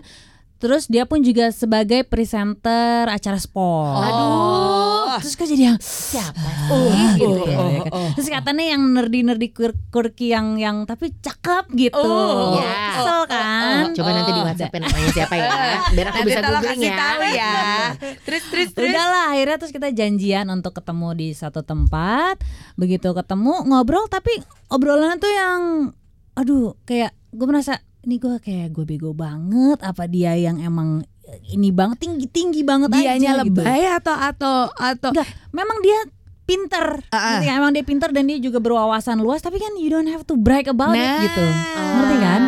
Terus 0.61 0.87
dia 0.87 1.03
pun 1.03 1.19
juga 1.19 1.49
sebagai 1.49 2.05
presenter 2.05 3.09
acara 3.09 3.37
sport. 3.37 3.97
Aduh. 3.99 5.17
Terus 5.19 5.35
kan 5.35 5.47
jadi 5.49 5.63
yang 5.67 5.79
Siapa 5.81 6.49
Oh, 6.69 6.87
sih? 6.87 7.19
gitu 7.19 7.27
oh, 7.27 7.43
ya. 7.43 7.57
oh, 7.57 7.71
kan. 7.83 7.91
oh. 7.91 8.09
Terus 8.15 8.29
katanya 8.31 8.65
yang 8.69 8.83
nerdy-nerdy 8.91 9.49
quir- 9.51 9.81
quirky 9.89 10.31
yang 10.31 10.55
yang 10.55 10.85
tapi 10.85 11.11
cakep 11.15 11.65
gitu. 11.75 11.99
Oh, 11.99 12.55
Ya. 12.55 12.95
Kesel 12.95 13.21
kan? 13.27 13.85
Coba 13.91 14.11
nanti 14.13 14.31
di 14.31 14.39
Oh. 14.39 14.47
WhatsApp 14.47 14.73
namanya 14.77 15.11
siapa 15.11 15.35
ya. 15.35 15.49
Biar 15.91 16.07
aku 16.07 16.15
Nanti 16.15 16.29
bisa 16.29 16.41
googling 16.43 16.81
ya. 16.85 16.95
tahu 16.95 17.21
ya. 17.27 17.55
Terus 18.23 18.43
terus 18.47 18.69
terus. 18.71 18.87
Udahlah 18.87 19.25
akhirnya 19.31 19.57
terus 19.57 19.73
kita 19.73 19.89
janjian 19.91 20.47
untuk 20.47 20.73
ketemu 20.73 21.09
di 21.13 21.29
satu 21.33 21.61
tempat 21.61 22.37
Begitu 22.75 23.11
ketemu 23.11 23.65
ngobrol 23.65 24.07
tapi 24.07 24.31
obrolannya 24.69 25.17
tuh 25.17 25.33
yang 25.33 25.61
Aduh 26.33 26.79
kayak 26.85 27.11
gue 27.31 27.45
merasa 27.45 27.83
ini 28.01 28.17
gue 28.17 28.37
kayak 28.39 28.71
gue 28.71 28.85
bego 28.85 29.13
banget 29.13 29.79
Apa 29.81 30.05
dia 30.05 30.33
yang 30.33 30.57
emang 30.57 31.05
ini 31.47 31.71
banget 31.71 32.01
tinggi-tinggi 32.01 32.63
banget 32.63 32.91
Dianya 32.91 33.37
aja 33.37 33.45
gitu. 33.45 33.61
lebay 33.61 33.83
atau 33.93 34.15
atau 34.15 34.57
atau 34.73 35.11
Enggak, 35.11 35.29
memang 35.51 35.79
dia 35.79 35.99
pinter. 36.43 36.99
Ngerti 37.07 37.47
kan? 37.47 37.55
Emang 37.57 37.71
dia 37.71 37.85
pinter 37.85 38.11
dan 38.11 38.27
dia 38.27 38.37
juga 38.37 38.59
berwawasan 38.59 39.19
luas 39.19 39.39
Tapi 39.39 39.57
kan 39.57 39.71
you 39.77 39.87
don't 39.87 40.09
have 40.09 40.25
to 40.25 40.35
brag 40.35 40.67
about 40.67 40.91
Nah. 40.91 41.23
it 41.23 41.31
gitu 41.31 41.47
Ngerti 41.71 42.17
kan? 42.19 42.43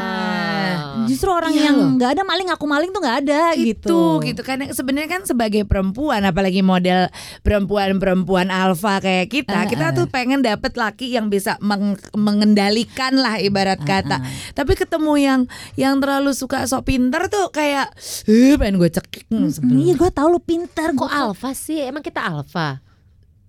Justru 1.06 1.28
orang 1.28 1.50
Iya 1.50 1.64
yang 1.64 1.76
nggak 1.94 2.10
ada 2.10 2.22
maling 2.22 2.48
aku 2.48 2.64
maling 2.64 2.90
tuh 2.90 3.00
nggak 3.00 3.18
ada 3.20 3.40
itu 3.54 3.78
gitu. 3.78 4.20
gitu. 4.20 4.40
Kan 4.40 4.66
sebenarnya 4.68 5.10
kan 5.10 5.22
sebagai 5.22 5.62
perempuan 5.62 6.20
apalagi 6.22 6.60
model 6.60 7.06
perempuan-perempuan 7.42 8.48
alfa 8.48 8.98
kayak 8.98 9.30
kita 9.30 9.54
Ah, 9.54 9.64
kita 9.64 9.86
tuh 9.92 10.06
pengen 10.06 10.40
dapet 10.40 10.74
laki 10.74 11.08
yang 11.08 11.28
bisa 11.28 11.54
meng- 11.58 11.94
mengendalikan 12.12 13.14
lah 13.14 13.38
ibarat 13.38 13.78
Ah, 13.78 13.86
kata. 13.94 14.16
Tapi 14.52 14.72
ketemu 14.74 15.12
yang 15.16 15.40
yang 15.74 15.96
terlalu 15.96 16.32
suka 16.32 16.64
sok 16.64 16.84
pinter 16.84 17.28
tuh 17.28 17.48
kayak 17.48 17.94
eh 18.26 18.56
pengen 18.56 18.76
gue 18.76 18.90
cekik. 18.90 19.30
Hmm, 19.30 19.48
sebelum. 19.48 19.78
Iya 19.78 19.94
gue 19.94 20.10
tau 20.10 20.26
lu 20.26 20.38
pinter 20.38 20.90
Kok 20.90 20.98
gua- 20.98 21.30
alfa 21.30 21.54
sih? 21.54 21.78
Emang 21.80 22.02
kita 22.02 22.18
alfa? 22.20 22.81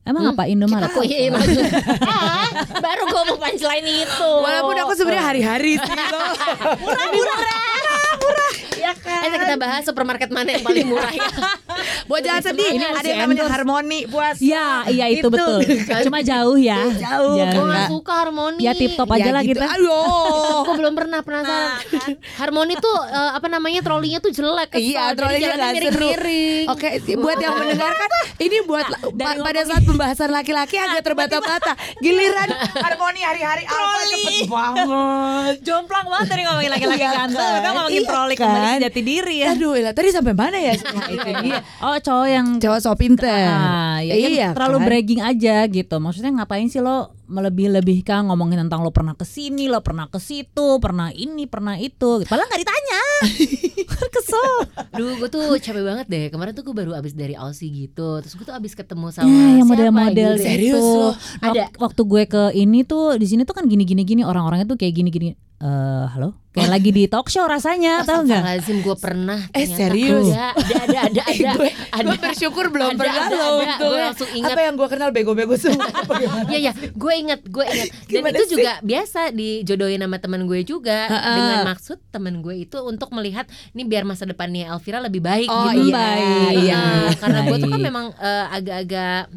Emang 0.03 0.29
apa 0.29 0.45
Indomaret? 0.45 0.91
Kok 0.91 1.01
iya 1.01 1.31
maksud- 1.31 1.63
ah, 2.03 2.47
baru 2.75 3.03
gue 3.05 3.21
mau 3.23 3.37
punchline 3.37 3.87
itu. 4.03 4.29
walaupun 4.35 4.75
aku 4.77 4.93
sebenarnya 4.93 5.25
hari-hari 5.25 5.73
sih 5.75 5.95
loh. 5.95 6.31
ya 8.83 8.93
kan. 8.93 9.21
Eh, 9.23 9.29
kita 9.31 9.55
bahas 9.55 9.81
supermarket 9.81 10.27
mana 10.27 10.49
yang 10.49 10.61
paling 10.61 10.85
murah 10.85 11.07
ya. 11.09 11.23
buat 12.03 12.19
jangan 12.19 12.43
sedih 12.43 12.69
Ini 12.73 12.85
ada 12.91 13.07
yang 13.07 13.19
namanya 13.23 13.47
harmoni 13.47 13.99
puas 14.05 14.37
Ya, 14.37 14.83
iya 14.85 15.07
itu, 15.07 15.23
Itu. 15.23 15.29
betul. 15.29 15.63
Cuma 16.03 16.19
jauh 16.19 16.57
ya. 16.57 16.83
Jauh. 16.91 17.33
Jauh. 17.33 17.47
Gue 17.53 17.63
Enggak. 17.63 17.79
gak 17.79 17.89
suka 17.89 18.13
harmoni. 18.19 18.59
Ya 18.59 18.71
tip 18.73 18.91
top 18.93 19.07
aja 19.09 19.23
Ya 19.23 19.31
lah 19.31 19.41
gitu. 19.41 19.55
kita. 19.55 19.65
aduh 19.69 20.59
Aku 20.63 20.71
belum 20.75 20.93
pernah 20.93 21.19
penasaran. 21.19 21.79
Harmoni 22.35 22.75
tuh 22.75 22.97
eh, 23.05 23.31
apa 23.31 23.47
namanya 23.47 23.79
trolinya 23.79 24.19
tuh 24.19 24.29
jelek. 24.29 24.69
kesel. 24.69 24.83
Iya, 24.85 25.03
trolinya 25.13 25.47
nggak 25.49 25.71
seru. 25.71 25.73
miring-miring. 25.73 26.65
Oke, 26.67 26.87
buat 27.15 27.37
yang 27.37 27.53
mendengarkan 27.61 28.09
ini 28.37 28.57
buat 28.61 28.85
pa- 29.13 29.39
pada 29.39 29.61
saat 29.63 29.83
pembahasan 29.83 30.29
laki-laki 30.29 30.75
agak 30.75 31.01
terbata-bata. 31.01 31.71
Giliran 31.97 32.49
harmoni 32.73 33.21
hari-hari 33.21 33.63
alfa 33.63 34.01
cepet 34.05 34.49
banget. 34.49 35.53
Jomplang 35.61 36.05
banget 36.05 36.27
dari 36.27 36.41
ngomongin 36.43 36.71
laki-laki 36.71 37.01
Iya 37.01 37.11
ganteng, 37.13 37.39
kan? 37.55 37.71
ngomongin 37.73 37.95
Iya 37.97 38.09
troli 38.09 38.35
kan? 38.35 38.41
kembali 38.45 38.72
ke 38.77 38.83
jati 38.89 39.01
diri 39.05 39.35
ya. 39.45 39.53
Aduh, 39.53 39.73
tadi 39.93 40.09
sampai 40.09 40.33
mana 40.33 40.57
ya? 40.57 40.73
Nah, 40.93 41.09
itu 41.09 41.29
dia. 41.41 41.59
Oh 41.81 41.97
cowok 41.97 42.27
yang 42.29 42.47
Cowok 42.61 42.79
so 42.79 42.93
pinter. 42.93 43.49
Ah, 43.49 43.97
ya 44.03 44.13
kan 44.13 44.29
iya, 44.29 44.47
terlalu 44.53 44.77
kan? 44.77 44.85
bragging 44.85 45.21
aja 45.25 45.55
gitu. 45.65 45.95
Maksudnya 45.97 46.31
ngapain 46.37 46.69
sih 46.69 46.79
lo 46.83 47.17
melebih-lebihkan 47.25 48.29
ngomongin 48.29 48.67
tentang 48.67 48.85
lo 48.85 48.93
pernah 48.93 49.17
ke 49.17 49.25
sini, 49.25 49.65
lo 49.65 49.81
pernah 49.81 50.05
ke 50.05 50.21
situ, 50.21 50.77
pernah 50.77 51.09
ini, 51.09 51.49
pernah 51.49 51.79
itu. 51.81 52.21
Padahal 52.29 52.45
nggak 52.45 52.61
ditanya. 52.61 53.01
Kesel. 54.13 54.51
Duh, 54.93 55.17
gue 55.17 55.29
tuh 55.31 55.57
capek 55.57 55.83
banget 55.83 56.05
deh. 56.05 56.25
Kemarin 56.29 56.53
tuh 56.53 56.63
gue 56.67 56.75
baru 56.75 56.93
abis 56.93 57.17
dari 57.17 57.33
Aussie 57.33 57.73
gitu. 57.73 58.21
Terus 58.21 58.33
gue 58.37 58.45
tuh 58.45 58.55
abis 58.55 58.77
ketemu 58.77 59.09
sama 59.09 59.25
Ya, 59.25 59.33
yang 59.57 59.65
siapa 59.65 59.71
model-model 59.73 60.31
gitu. 60.37 60.45
Serius? 60.45 60.85
Ada 61.41 61.73
waktu 61.81 62.01
gue 62.05 62.23
ke 62.29 62.43
ini 62.53 62.85
tuh 62.85 63.17
di 63.17 63.25
sini 63.25 63.41
tuh 63.47 63.55
kan 63.57 63.65
gini-gini 63.65 64.05
gini 64.05 64.21
orang-orangnya 64.21 64.69
tuh 64.69 64.77
kayak 64.77 64.93
gini-gini. 64.93 65.33
Eh, 65.63 65.69
halo? 66.11 66.35
Kayak 66.51 66.69
lagi 66.69 66.91
di 66.91 67.07
talk 67.07 67.31
show 67.31 67.47
rasanya, 67.47 68.03
tau 68.03 68.19
nggak? 68.21 68.43
Lazim 68.43 68.83
gue 68.83 68.93
pernah 68.93 69.39
Eh, 69.49 69.63
serius? 69.63 70.27
Ada, 70.27 70.51
ada, 70.59 70.75
ada, 70.75 70.99
ada, 71.07 71.21
Eh, 71.23 71.39
ada, 71.39 71.51
gue, 71.55 71.69
ada. 71.71 72.03
gue 72.03 72.17
bersyukur 72.19 72.67
belum 72.67 72.93
Ada, 72.93 72.99
pernah 72.99 73.23
ada, 73.23 73.31
loh 73.33 73.55
ada. 73.57 73.75
Gue 73.79 73.97
langsung 73.97 74.29
ingat. 74.35 74.51
Apa 74.51 74.61
yang 74.61 74.75
gue 74.75 74.87
kenal 74.91 75.09
bego-bego 75.09 75.55
semua. 75.55 75.87
Iya 76.51 76.59
ya, 76.59 76.73
gue 76.75 77.13
inget, 77.15 77.41
gue 77.47 77.63
inget. 77.63 77.89
Dan 77.95 78.11
Gimana 78.11 78.35
itu 78.35 78.43
sih? 78.43 78.51
juga 78.53 78.71
biasa 78.83 79.19
dijodohin 79.31 80.03
sama 80.03 80.17
teman 80.19 80.41
gue 80.43 80.59
juga 80.61 80.99
Ha-ha. 81.07 81.31
dengan 81.31 81.59
maksud 81.65 81.97
teman 82.11 82.35
gue 82.37 82.55
itu 82.59 82.77
untuk 82.83 83.09
melihat 83.09 83.47
ini 83.71 83.87
biar 83.87 84.03
masa 84.03 84.27
depannya 84.27 84.67
Elvira 84.67 84.99
lebih 84.99 85.23
baik 85.23 85.47
Oh 85.47 85.71
gitu. 85.71 85.89
iya, 85.89 85.95
Baik. 85.95 86.53
iya. 86.59 86.81
Nah, 87.07 87.15
karena 87.15 87.39
gue 87.41 87.57
tuh 87.57 87.69
kan 87.71 87.79
memang 87.81 88.05
eh, 88.13 88.45
agak-agak 88.51 89.31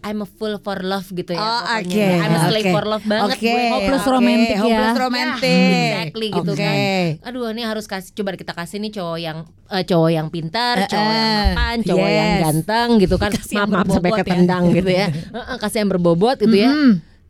I'm 0.00 0.20
a 0.20 0.26
fool 0.26 0.56
for 0.56 0.80
love 0.80 1.04
gitu 1.08 1.36
ya. 1.36 1.38
Oh, 1.38 1.60
oke, 1.76 1.92
I'm 1.92 2.32
a 2.32 2.40
slave 2.48 2.64
oke. 2.64 2.72
for 2.72 2.84
love 2.84 3.04
banget 3.04 3.36
Oke, 3.36 3.44
gue. 3.46 3.64
Hopeless 3.68 4.00
oke, 4.00 4.10
romantic 4.10 4.56
ya. 4.56 4.62
Hopeless 4.62 4.88
Ya, 4.90 5.02
romantic. 5.02 5.76
exactly 5.84 6.26
gitu 6.32 6.50
Oke. 6.50 6.62
kan. 6.62 6.76
Aduh, 7.22 7.44
ini 7.50 7.62
harus 7.62 7.84
kasih 7.84 8.10
coba 8.14 8.32
kita 8.32 8.52
kasih 8.52 8.80
nih 8.80 8.92
cowok 8.92 9.18
yang 9.18 9.38
eh, 9.66 9.84
cowok 9.84 10.10
yang 10.10 10.26
pintar, 10.28 10.76
Eh, 10.78 10.88
cowok 10.88 11.12
yang 11.12 11.28
eh, 11.28 11.44
mapan, 11.52 11.76
cowok 11.84 12.08
yang 12.10 12.30
yes. 12.30 12.40
ganteng 12.42 12.88
gitu 12.96 13.16
kan. 13.16 13.30
Yang 13.30 13.44
Maaf 13.52 13.68
maaf 13.68 13.86
sampai 13.92 14.10
ya. 14.10 14.18
ketendang 14.18 14.64
gitu 14.72 14.90
ya. 14.90 15.06
Heeh, 15.12 15.56
kasih 15.58 15.78
yang 15.78 15.90
berbobot 15.90 16.36
gitu 16.38 16.56
ya. 16.56 16.70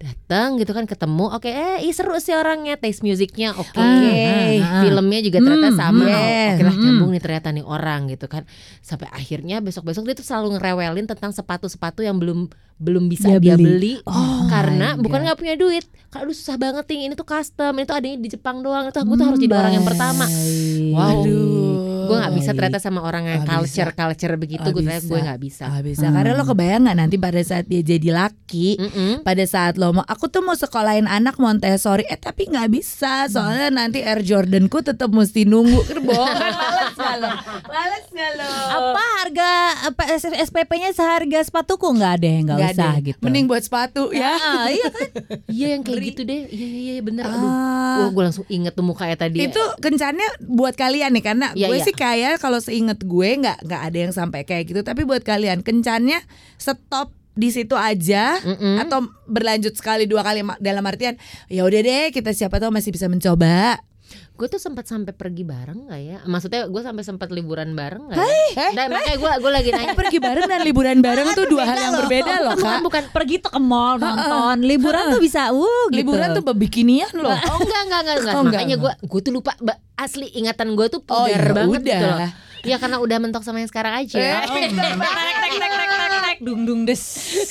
Datang 0.01 0.57
gitu 0.57 0.73
kan 0.73 0.89
ketemu 0.89 1.29
oke 1.29 1.45
eh 1.45 1.85
ih 1.85 1.93
seru 1.93 2.17
sih 2.17 2.33
orangnya 2.33 2.75
taste 2.75 3.05
musiknya 3.05 3.53
oke. 3.53 3.77
Ah, 3.77 3.85
ah, 3.85 4.49
ah. 4.57 4.81
filmnya 4.81 5.21
juga 5.21 5.39
ternyata 5.39 5.69
Hmm, 5.69 5.77
sama. 5.77 6.05
yes. 6.09 6.57
oke 6.57 6.63
lah 6.65 6.73
Hmm. 6.73 6.83
nyambung 6.83 7.11
nih 7.13 7.21
ternyata 7.21 7.49
nih 7.51 7.63
orang 7.63 8.01
gitu 8.09 8.25
kan. 8.25 8.43
Sampai 8.81 9.13
akhirnya 9.13 9.61
besok 9.61 9.85
besok 9.85 10.09
dia 10.09 10.17
tuh 10.17 10.25
selalu 10.25 10.57
ngerewelin 10.57 11.05
tentang 11.05 11.31
sepatu 11.31 11.69
sepatu 11.69 12.01
yang 12.01 12.17
belum 12.17 12.49
belum 12.81 13.13
bisa 13.13 13.29
Dia 13.29 13.45
dia, 13.45 13.55
beli. 13.55 14.01
beli, 14.01 14.09
Oh 14.09 14.49
karena 14.49 14.97
my 14.97 15.05
bukan 15.05 15.21
nggak 15.21 15.37
punya 15.37 15.55
duit. 15.55 15.85
Kalau 16.09 16.33
susah 16.33 16.57
banget 16.57 16.89
nih 16.89 17.01
ini 17.05 17.15
tuh 17.15 17.29
custom 17.29 17.77
ini 17.77 17.85
tuh 17.85 17.93
adanya 17.95 18.17
di 18.17 18.29
Jepang 18.31 18.65
doang. 18.65 18.89
Itu 18.89 19.05
gue 19.05 19.15
tuh 19.15 19.27
harus 19.29 19.37
jadi 19.39 19.53
orang 19.55 19.75
yang 19.77 19.85
pertama. 19.85 20.25
wow. 20.91 21.13
Aduh. 21.13 21.70
Gue 22.11 22.19
nggak 22.19 22.35
bisa 22.35 22.51
ternyata 22.53 22.79
sama 22.79 23.01
orang 23.01 23.25
yang 23.25 23.43
culture 23.45 23.89
bisa. 23.89 23.99
culture 24.01 24.35
begitu 24.37 24.67
gue 24.67 24.75
ternyata 24.77 24.99
bisa. 24.99 25.09
gue 25.09 25.21
nggak 25.23 25.41
bisa 25.41 25.65
Ah, 25.65 25.81
bisa. 25.81 26.05
Hmm. 26.05 26.15
Karena 26.17 26.33
lo 26.33 26.45
kebayang 26.45 26.83
nggak 26.83 26.99
nanti 26.99 27.17
pada 27.17 27.41
saat 27.41 27.65
dia 27.65 27.81
jadi 27.81 28.11
laki, 28.11 28.69
Mm-mm. 28.77 29.13
pada 29.21 29.45
saat 29.45 29.75
lo 29.77 29.93
mau, 29.93 30.05
aku 30.05 30.27
tuh 30.27 30.41
mau 30.41 30.53
sekolahin 30.53 31.07
anak 31.07 31.37
Montessori, 31.37 32.03
eh 32.05 32.17
tapi 32.17 32.47
nggak 32.47 32.69
bisa, 32.69 33.27
soalnya 33.27 33.71
nanti 33.71 34.01
Air 34.01 34.21
Jordanku 34.21 34.81
tetap 34.81 35.09
mesti 35.09 35.45
nunggu. 35.45 35.81
Bohong 36.03 36.27
kan 36.33 36.51
males 36.51 36.93
nggak 36.93 37.17
lo? 37.17 37.31
Males 37.65 38.05
nggak 38.09 38.33
lo? 38.35 38.51
apa 38.71 39.03
harga 39.17 39.51
apa 39.87 40.03
SPP-nya 40.17 40.91
seharga 40.91 41.39
sepatuku 41.41 41.87
nggak 41.89 42.13
ada 42.15 42.29
yang 42.29 42.45
nggak 42.45 42.59
usah 42.69 42.93
deh. 42.93 43.07
gitu. 43.07 43.21
Mending 43.21 43.47
buat 43.47 43.61
sepatu 43.61 44.11
ya. 44.11 44.35
Ah, 44.35 44.67
iya 44.69 44.89
kan? 44.89 45.09
Iya 45.51 45.67
yang 45.73 45.83
kayak 45.83 46.01
gitu 46.07 46.21
deh. 46.23 46.41
Iya 46.47 46.67
iya 46.69 46.93
iya 46.93 47.03
bener. 47.03 47.25
Aduh. 47.25 47.43
Ah. 47.43 47.97
Wah, 47.99 48.09
gue 48.09 48.23
langsung 48.23 48.47
inget 48.49 48.73
tuh 48.73 48.83
mukanya 48.83 49.17
tadi. 49.17 49.39
Itu 49.41 49.61
kencannya 49.79 50.25
buat 50.41 50.75
kalian 50.75 51.11
nih 51.13 51.25
karena 51.25 51.47
Iya, 51.53 51.67
gue 51.67 51.77
iya. 51.77 51.85
sih 51.85 51.95
kayak 52.01 52.41
kalau 52.41 52.57
seinget 52.57 53.05
gue 53.05 53.29
nggak 53.45 53.69
nggak 53.69 53.83
ada 53.93 53.99
yang 54.09 54.13
sampai 54.17 54.49
kayak 54.49 54.73
gitu 54.73 54.81
tapi 54.81 55.05
buat 55.05 55.21
kalian 55.21 55.61
kencannya 55.61 56.25
stop 56.57 57.13
di 57.37 57.53
situ 57.53 57.77
aja 57.77 58.41
Mm-mm. 58.41 58.81
atau 58.81 59.07
berlanjut 59.29 59.77
sekali 59.77 60.09
dua 60.09 60.25
kali 60.25 60.41
dalam 60.59 60.85
artian 60.89 61.21
ya 61.47 61.63
udah 61.69 61.81
deh 61.85 62.05
kita 62.11 62.33
siapa 62.33 62.59
tahu 62.59 62.73
masih 62.73 62.91
bisa 62.91 63.07
mencoba 63.07 63.79
Gue 64.35 64.47
tuh 64.47 64.57
sempat 64.57 64.85
sampai 64.85 65.13
pergi 65.13 65.45
bareng 65.45 65.87
gak 65.87 66.01
ya? 66.01 66.19
Maksudnya 66.25 66.67
gue 66.67 66.83
sampai 66.83 67.05
sempat 67.05 67.29
liburan 67.29 67.73
bareng 67.73 68.09
gak 68.09 68.19
Hei, 68.19 68.47
ya? 68.57 68.69
Nah, 68.73 68.85
makanya 68.89 69.17
gue 69.17 69.31
gue 69.39 69.51
lagi 69.53 69.71
nanya. 69.71 69.93
pergi 69.93 70.19
bareng 70.19 70.47
dan 70.49 70.61
liburan 70.65 70.99
bareng 70.99 71.29
tuh 71.33 71.45
dua 71.47 71.65
hal 71.65 71.79
yang 71.79 71.95
berbeda 72.01 72.33
loh 72.41 72.55
Bukan 72.57 72.65
kak 72.67 72.81
bukan. 72.83 73.03
Pergi 73.13 73.35
tuh 73.39 73.51
ke 73.53 73.61
mall 73.61 73.97
nonton, 73.97 74.57
liburan 74.65 75.13
tuh 75.13 75.21
bisa 75.21 75.53
uh 75.53 75.85
gitu. 75.93 76.01
liburan 76.03 76.33
tuh 76.33 76.45
bebikinian 76.47 77.13
loh 77.15 77.37
Oh 77.53 77.59
enggak 77.61 77.81
enggak 77.87 78.01
enggak, 78.01 78.17
enggak. 78.17 78.35
Oh, 78.35 78.43
enggak, 78.43 78.61
Makanya 78.65 78.77
gue 78.77 78.93
gue 79.05 79.21
tuh 79.21 79.33
lupa 79.33 79.53
asli 79.95 80.27
ingatan 80.33 80.73
gue 80.73 80.87
tuh 80.89 81.01
Oh, 81.07 81.29
pudar 81.29 81.37
ya 81.37 81.53
banget 81.53 81.81
gitu 81.85 82.07
loh. 82.07 82.31
Ya 82.61 82.77
karena 82.77 83.01
udah 83.01 83.17
mentok 83.21 83.41
sama 83.41 83.65
yang 83.65 83.71
sekarang 83.73 84.05
aja. 84.05 84.17
Eh. 84.21 84.37
Oh. 84.51 86.10
Dung 86.41 86.65
dung 86.65 86.89
des. 86.89 86.99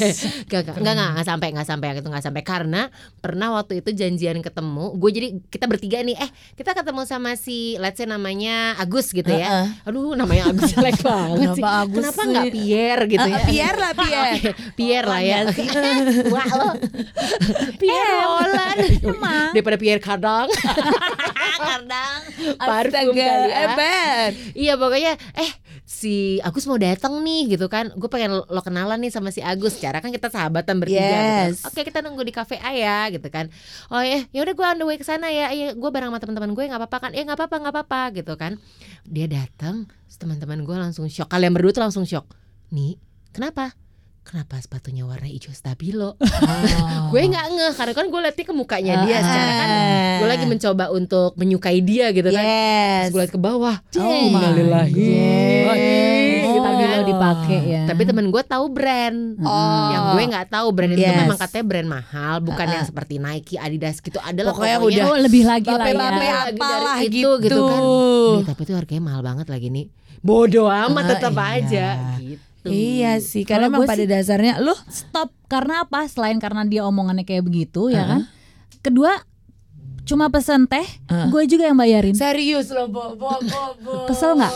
Gak, 0.49 0.65
gak, 0.65 0.81
gak, 0.81 0.95
gak, 0.97 1.09
gak 1.21 1.27
sampai, 1.27 1.53
gak 1.53 1.67
sampai 1.69 1.85
yang 1.93 1.97
itu 2.01 2.09
gak 2.09 2.25
sampai. 2.25 2.41
Karena 2.41 2.89
pernah 3.21 3.53
waktu 3.53 3.85
itu 3.85 3.93
janjian 3.93 4.41
ketemu, 4.41 4.97
gue 4.97 5.09
jadi 5.13 5.27
kita 5.47 5.65
bertiga 5.69 6.01
nih, 6.01 6.17
eh 6.17 6.29
kita 6.57 6.73
ketemu 6.73 7.05
sama 7.05 7.37
si, 7.37 7.77
let's 7.77 8.01
say 8.01 8.09
namanya 8.09 8.73
Agus 8.81 9.13
gitu 9.13 9.29
ya, 9.29 9.69
aduh 9.85 10.17
namanya 10.17 10.49
Agus 10.49 10.73
jelek 10.73 10.97
banget 11.05 11.53
sih, 11.53 11.61
Kenapa 11.61 11.85
Agus 11.85 11.95
kenapa 12.01 12.21
nggak 12.25 12.45
Pierre 12.49 13.03
gitu 13.05 13.27
ya, 13.29 13.39
Pierre 13.45 13.77
lah 13.77 13.91
Pierre. 13.93 14.39
Pierre 14.79 15.07
lah 15.07 15.21
ya, 15.21 15.37
wah 16.33 16.49
lo, 16.57 16.69
Pierre 17.77 18.13
Roland, 18.17 18.79
Emang. 19.05 19.49
daripada 19.53 19.77
Pierre 19.77 20.01
Kadang, 20.01 20.47
Kadang. 21.59 22.19
parfum 22.57 23.13
kali 23.13 23.21
ya. 23.21 23.67
hebat. 23.67 24.31
Iya 24.55 24.73
pokoknya 24.79 25.13
eh 25.35 25.51
si 25.89 26.37
Agus 26.45 26.69
mau 26.69 26.77
datang 26.77 27.17
nih 27.25 27.57
gitu 27.57 27.65
kan. 27.65 27.89
Gue 27.97 28.05
pengen 28.13 28.45
lo 28.45 28.61
kenalan 28.61 29.01
nih 29.01 29.09
sama 29.09 29.33
si 29.33 29.41
Agus. 29.41 29.81
Cara 29.81 29.97
kan 30.05 30.13
kita 30.13 30.29
sahabatan 30.29 30.77
bertiga 30.77 31.01
Yes. 31.49 31.65
gitu. 31.65 31.73
oke 31.73 31.81
kita 31.81 32.05
nunggu 32.05 32.21
di 32.21 32.29
kafe 32.29 32.61
A 32.61 32.77
ya 32.77 33.09
gitu 33.09 33.25
kan. 33.33 33.49
Oh 33.89 33.97
ya 33.97 34.21
ya 34.29 34.45
udah 34.45 34.53
gue 34.53 34.65
on 34.69 34.77
the 34.77 34.85
way 34.85 35.01
ke 35.01 35.03
sana 35.03 35.33
ya. 35.33 35.49
Iya 35.49 35.73
gue 35.73 35.89
bareng 35.89 36.13
sama 36.13 36.21
teman-teman 36.21 36.53
gue 36.53 36.61
nggak 36.69 36.77
apa-apa 36.85 36.97
kan? 37.09 37.11
Ya 37.17 37.25
nggak 37.25 37.41
apa-apa 37.41 37.55
nggak 37.57 37.73
apa-apa 37.73 38.01
gitu 38.21 38.33
kan. 38.37 38.61
Dia 39.09 39.25
datang 39.25 39.89
teman-teman 40.13 40.61
gue 40.61 40.77
langsung 40.77 41.09
shock. 41.09 41.25
Kalian 41.25 41.57
berdua 41.57 41.73
tuh 41.73 41.81
langsung 41.81 42.05
shock. 42.05 42.29
Nih 42.69 43.01
kenapa 43.33 43.73
kenapa 44.29 44.55
sepatunya 44.55 45.01
warna 45.01 45.25
hijau 45.25 45.49
stabilo 45.49 46.13
gue 47.11 47.21
nggak 47.23 47.45
ngeh 47.49 47.73
karena 47.73 47.93
kan 47.93 48.05
gue 48.05 48.19
liatnya 48.21 48.45
ke 48.45 48.53
mukanya 48.53 48.93
dia 49.01 49.15
Ah. 49.15 49.21
secara 49.23 49.51
kan 49.51 49.69
gue 50.15 50.27
lagi 50.29 50.45
mencoba 50.45 50.85
untuk 50.91 51.33
menyukai 51.33 51.81
dia 51.81 52.11
gitu 52.11 52.29
kan 52.29 52.37
Yes. 52.39 53.01
Terus 53.01 53.11
gue 53.11 53.21
liat 53.23 53.33
ke 53.33 53.41
bawah 53.41 53.75
Oh 53.95 54.05
Oh, 54.05 55.75
Gitu 56.39 56.57
stabilo 56.59 56.91
kan. 56.91 57.05
dipakai 57.05 57.59
ya. 57.63 57.81
Tapi 57.85 58.01
temen 58.03 58.25
gue 58.27 58.43
tahu 58.43 58.65
brand 58.67 59.17
Oh. 59.39 59.89
Yang 59.89 60.03
gue 60.07 60.23
nggak 60.29 60.47
tahu 60.47 60.67
brand 60.69 60.91
itu 60.93 61.01
Yes. 61.01 61.17
memang 61.17 61.37
katanya 61.37 61.65
brand 61.65 61.89
mahal 61.89 62.35
Bukan 62.39 62.67
yang 62.67 62.85
seperti 62.85 63.15
Nike, 63.17 63.55
Adidas 63.55 63.97
gitu 63.99 64.19
Adalah 64.19 64.53
Pokoknya 64.53 64.77
pokoknya, 64.77 64.97
udah 64.99 65.05
oh, 65.07 65.17
lebih 65.19 65.43
lagi 65.43 65.67
lah 65.67 65.79
Bape-bape 65.81 65.97
ya. 66.19 66.33
Lagi 66.39 66.53
apalah 66.53 66.95
dari 66.95 67.07
gitu, 67.09 67.29
itu, 67.31 67.43
gitu 67.43 67.61
kan. 67.63 67.81
Nih, 67.81 68.43
Tapi 68.45 68.61
itu 68.61 68.73
harganya 68.73 69.03
mahal 69.03 69.21
banget 69.23 69.47
lagi 69.47 69.67
nih 69.69 69.85
Bodoh 70.19 70.67
amat 70.67 71.01
Ah, 71.01 71.09
tetap 71.09 71.33
iya. 71.33 71.47
aja 71.55 71.85
gitu 72.19 72.48
Iya 72.61 73.17
sih, 73.17 73.43
karena 73.43 73.65
Kalau 73.65 73.71
emang 73.71 73.79
gue 73.79 73.89
pada 73.89 74.03
sih- 74.03 74.09
dasarnya 74.09 74.53
lu 74.59 74.75
Stop 74.85 75.31
karena 75.45 75.83
apa? 75.83 76.03
Selain 76.05 76.35
karena 76.37 76.63
dia 76.63 76.83
omongannya 76.83 77.23
kayak 77.23 77.41
begitu 77.41 77.87
ya 77.87 78.03
kan. 78.05 78.21
Kedua 78.79 79.15
cuma 80.03 80.25
pesen 80.27 80.65
teh, 80.65 80.81
Heeh. 80.81 81.29
gue 81.29 81.43
juga 81.45 81.63
yang 81.63 81.77
bayarin. 81.77 82.17
serius 82.17 82.67
lo, 82.69 82.89
Bo, 82.89 83.13
Bo, 83.13 83.29
Bo, 83.39 83.61
Bo. 83.77 83.93
Kesel 84.05 84.33
nggak? 84.33 84.53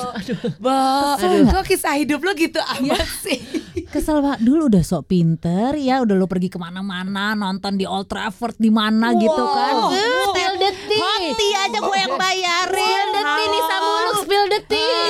Bo, 0.57 0.73
Kesel 1.13 1.45
nggak? 1.45 1.53
kok 1.53 1.65
kisah 1.69 1.93
hidup 1.93 2.19
lo 2.19 2.33
gitu 2.33 2.57
amat 2.57 3.05
sih? 3.21 3.37
Kesel 3.93 4.17
pak, 4.19 4.41
dulu 4.41 4.65
udah 4.65 4.81
sok 4.81 5.05
pinter 5.07 5.77
ya, 5.77 6.01
udah 6.01 6.15
lo 6.15 6.25
pergi 6.25 6.49
ke 6.49 6.57
mana-mana 6.57 7.33
nonton 7.33 7.77
di 7.77 7.85
Old 7.85 8.09
Trafford 8.09 8.57
di 8.57 8.67
mana 8.67 9.13
gitu 9.13 9.29
kan. 9.45 9.75
Wow. 9.79 9.93
Spill 10.25 10.53
the 10.57 10.71
tea 10.83 11.01
Hoti 11.01 11.47
aja 11.53 11.77
gue 11.77 11.97
yang 11.99 12.15
bayarin. 12.15 12.73
Spill 12.73 13.09
the 13.11 13.21
tea 13.23 13.47
nih 13.47 13.63
Samuluk 13.63 14.15
Spill 14.19 14.45
the 14.47 14.61
tea 14.65 15.02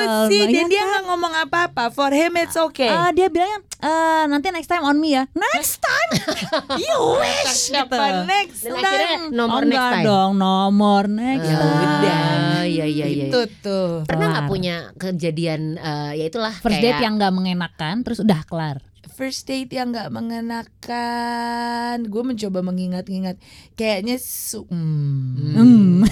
gitu 0.00 0.08
Kesel 0.10 0.28
sih? 0.28 0.42
Dan 0.48 0.66
dia 0.66 0.82
nggak 0.82 1.04
ngomong 1.04 1.32
apa-apa. 1.38 1.84
For 1.88 2.10
him 2.10 2.32
it's 2.36 2.56
okay. 2.56 2.88
Ah, 2.88 3.10
dia 3.10 3.26
bilangnya 3.26 3.60
"Eh, 3.78 4.24
nanti 4.26 4.48
next 4.48 4.66
time 4.66 4.82
on 4.82 4.96
me 4.96 5.12
ya. 5.12 5.24
Next 5.30 5.78
time, 5.78 6.10
you 6.82 6.96
wish. 7.16 7.68
Siapa 7.68 8.24
next 8.24 8.60
Dan 8.62 8.72
time? 8.72 8.82
akhirnya 8.82 9.16
nomor 9.30 9.60
Oh, 9.60 9.66
next 9.66 9.86
time 9.86 10.04
dong, 10.04 10.30
nomor 10.36 11.02
next 11.06 11.46
Ya 11.46 11.56
time. 11.56 11.76
udah 11.76 12.28
Iya 12.62 12.84
iya 12.84 13.06
iya 13.08 13.24
Itu 13.28 13.40
tuh. 13.60 14.04
Pernah 14.04 14.26
nggak 14.30 14.46
punya 14.46 14.92
kejadian 14.94 15.74
eh, 15.74 16.12
Ya 16.14 16.24
itulah 16.26 16.52
First 16.54 16.76
kayak, 16.76 16.84
date 16.86 17.00
yang 17.00 17.14
nggak 17.16 17.32
mengenakan, 17.32 17.94
terus 18.00 18.20
udah 18.20 18.40
kelar. 18.44 18.78
First 19.10 19.44
date 19.44 19.68
yang 19.70 19.92
nggak 19.92 20.08
mengenakan. 20.08 22.04
Gue 22.04 22.22
mencoba 22.22 22.60
mengingat-ingat. 22.60 23.36
Kayaknya 23.74 24.16
su 24.16 24.64
hmm. 24.64 25.56
Hmm. 25.56 26.04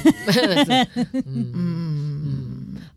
Hmm. 1.25 2.18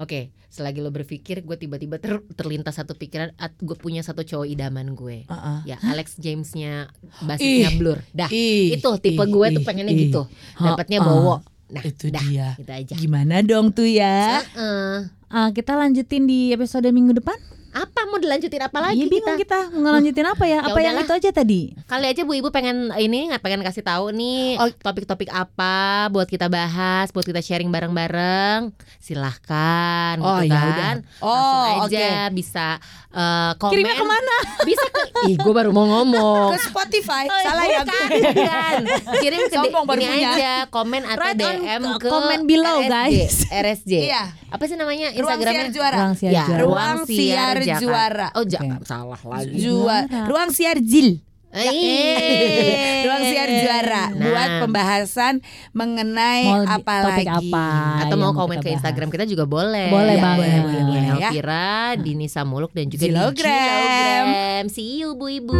Oke, 0.01 0.33
selagi 0.49 0.81
lo 0.81 0.89
berpikir, 0.89 1.45
gue 1.45 1.53
tiba-tiba 1.53 2.01
ter- 2.01 2.25
terlintas 2.33 2.73
satu 2.73 2.97
pikiran, 2.97 3.29
gue 3.37 3.77
punya 3.77 4.01
satu 4.01 4.25
cowok 4.25 4.49
idaman 4.49 4.97
gue. 4.97 5.29
Uh-uh. 5.29 5.61
Ya, 5.61 5.77
Alex 5.85 6.17
Jamesnya, 6.17 6.89
basisnya 7.21 7.69
Ih, 7.69 7.77
Blur. 7.77 8.01
Dah, 8.09 8.25
Ih, 8.27 8.73
itu 8.73 8.89
tipe 8.97 9.21
ih, 9.21 9.29
gue 9.29 9.47
tuh 9.53 9.63
pengennya 9.63 9.93
ih. 9.93 10.09
gitu. 10.09 10.25
Dapatnya 10.57 10.99
Ha-ha. 10.99 11.07
bowo. 11.07 11.35
Nah, 11.71 11.83
Itu 11.85 12.09
dah, 12.09 12.19
dia. 12.25 12.49
Gitu 12.57 12.67
aja. 12.67 12.93
Gimana 12.97 13.45
dong 13.45 13.69
tuh 13.69 13.85
ya? 13.85 14.41
Heeh. 14.41 15.07
Ah, 15.29 15.53
kita 15.53 15.77
lanjutin 15.77 16.25
di 16.25 16.49
episode 16.49 16.89
minggu 16.89 17.15
depan. 17.15 17.37
Apa 17.71 17.99
mau 18.03 18.17
dilanjutin 18.17 18.61
apa 18.61 18.77
lagi 18.81 18.97
Iya 18.97 19.07
bingung 19.07 19.35
kita? 19.35 19.57
kita 19.65 19.73
mau 19.73 19.79
ngelanjutin 19.89 20.27
apa 20.27 20.43
ya? 20.43 20.59
Ya 20.61 20.67
Apa 20.67 20.79
yang 20.79 20.95
itu 20.97 21.13
aja 21.13 21.29
tadi? 21.31 21.61
Kali 21.81 22.05
aja 22.05 22.21
Bu 22.21 22.33
Ibu 22.33 22.49
pengen 22.49 22.91
ini 22.93 23.27
nggak 23.27 23.39
pengen 23.39 23.61
kasih 23.61 23.81
tahu 23.81 24.11
nih 24.11 24.55
Oh. 24.57 24.67
topik-topik 24.77 25.27
apa 25.27 25.75
buat 26.07 26.25
kita 26.25 26.47
bahas, 26.47 27.09
buat 27.09 27.23
kita 27.23 27.39
sharing 27.39 27.69
bareng-bareng. 27.69 28.69
Silahkan 28.97 30.15
Oh, 30.17 30.39
gitu 30.39 30.49
ya 30.49 30.59
kan. 30.59 30.67
udah. 30.67 30.91
Langsung 31.21 31.81
Oh, 31.81 31.85
aja 31.87 32.09
bisa 32.29 32.67
eh, 33.09 33.51
komen. 33.55 33.71
Kirimnya 33.71 33.95
ke 33.95 34.05
mana? 34.05 34.35
Bisa 34.61 34.85
ke 34.85 35.01
Ih, 35.29 35.35
gue 35.35 35.53
baru 35.53 35.69
mau 35.69 35.85
ngomong. 35.85 36.51
Ke 36.51 36.59
Spotify. 36.63 37.23
Oh, 37.25 37.39
Salah 37.41 37.65
ya 37.65 37.79
gue. 37.81 38.03
Bukan. 38.25 38.81
Kirim 39.17 39.39
ke 39.43 39.53
Sombong 39.53 39.85
ini 39.85 40.05
punya. 40.07 40.09
aja 40.31 40.51
komen 40.67 41.03
atau 41.03 41.21
Right 41.21 41.37
DM 41.37 41.81
uh, 41.83 41.95
ke 41.95 42.07
comment 42.07 42.43
below, 42.43 42.77
RSJ. 42.79 42.89
guys. 42.89 43.35
RSJ. 43.47 43.93
Iya. 44.09 44.23
Apa 44.51 44.63
sih 44.65 44.75
namanya 44.75 45.13
Ruang 45.13 45.39
Instagramnya? 45.39 45.63
siar 45.63 45.67
juara. 45.71 45.95
Ruang 45.97 46.13
siar 46.13 46.31
Ya, 46.31 46.43
juara. 46.43 46.61
Ruang 46.61 46.97
siar 47.05 47.55
Jakarta. 47.63 47.83
juara. 47.83 48.27
Oh, 48.33 48.43
jangan 48.43 48.77
Oke. 48.77 48.87
salah 48.87 49.21
lagi. 49.21 49.55
Juara. 49.57 50.19
Ruang 50.25 50.49
siar 50.49 50.77
Jil. 50.79 51.19
Eh. 51.51 53.03
Ruang 53.05 53.23
siar 53.23 53.49
juara 53.51 54.03
Nah. 54.07 54.23
buat 54.23 54.49
pembahasan 54.61 55.33
mengenai 55.71 56.47
Mau 56.47 56.63
apa 56.63 56.93
topik 57.03 57.27
lagi. 57.27 57.51
apa? 57.51 57.67
Atau 58.01 58.15
mau 58.15 58.31
komen 58.31 58.57
ke 58.57 58.65
bahas. 58.65 58.75
Instagram 58.79 59.09
kita 59.09 59.23
juga 59.25 59.43
boleh. 59.43 59.87
Boleh 59.87 60.15
Ya, 60.15 60.23
banget. 60.23 60.47
Boleh, 60.47 60.61
boleh, 60.63 60.83
boleh. 60.85 61.03
Ya. 61.19 61.27
Elvira, 61.27 61.71
Dinisa 61.97 62.41
Muluk 62.41 62.71
dan 62.71 62.87
juga 62.87 63.03
Jilogram. 63.03 64.25
di. 64.63 64.71
See 64.71 64.99
you 64.99 65.11
Bu 65.13 65.27
Ibu. 65.29 65.59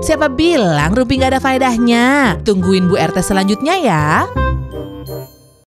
Siapa 0.00 0.30
bilang 0.30 0.94
Rumpi 0.94 1.18
nggak 1.18 1.34
ada 1.34 1.40
faedahnya? 1.40 2.04
Tungguin 2.40 2.86
Bu 2.86 2.96
RT 2.96 3.20
selanjutnya 3.20 3.74
ya. 3.76 4.06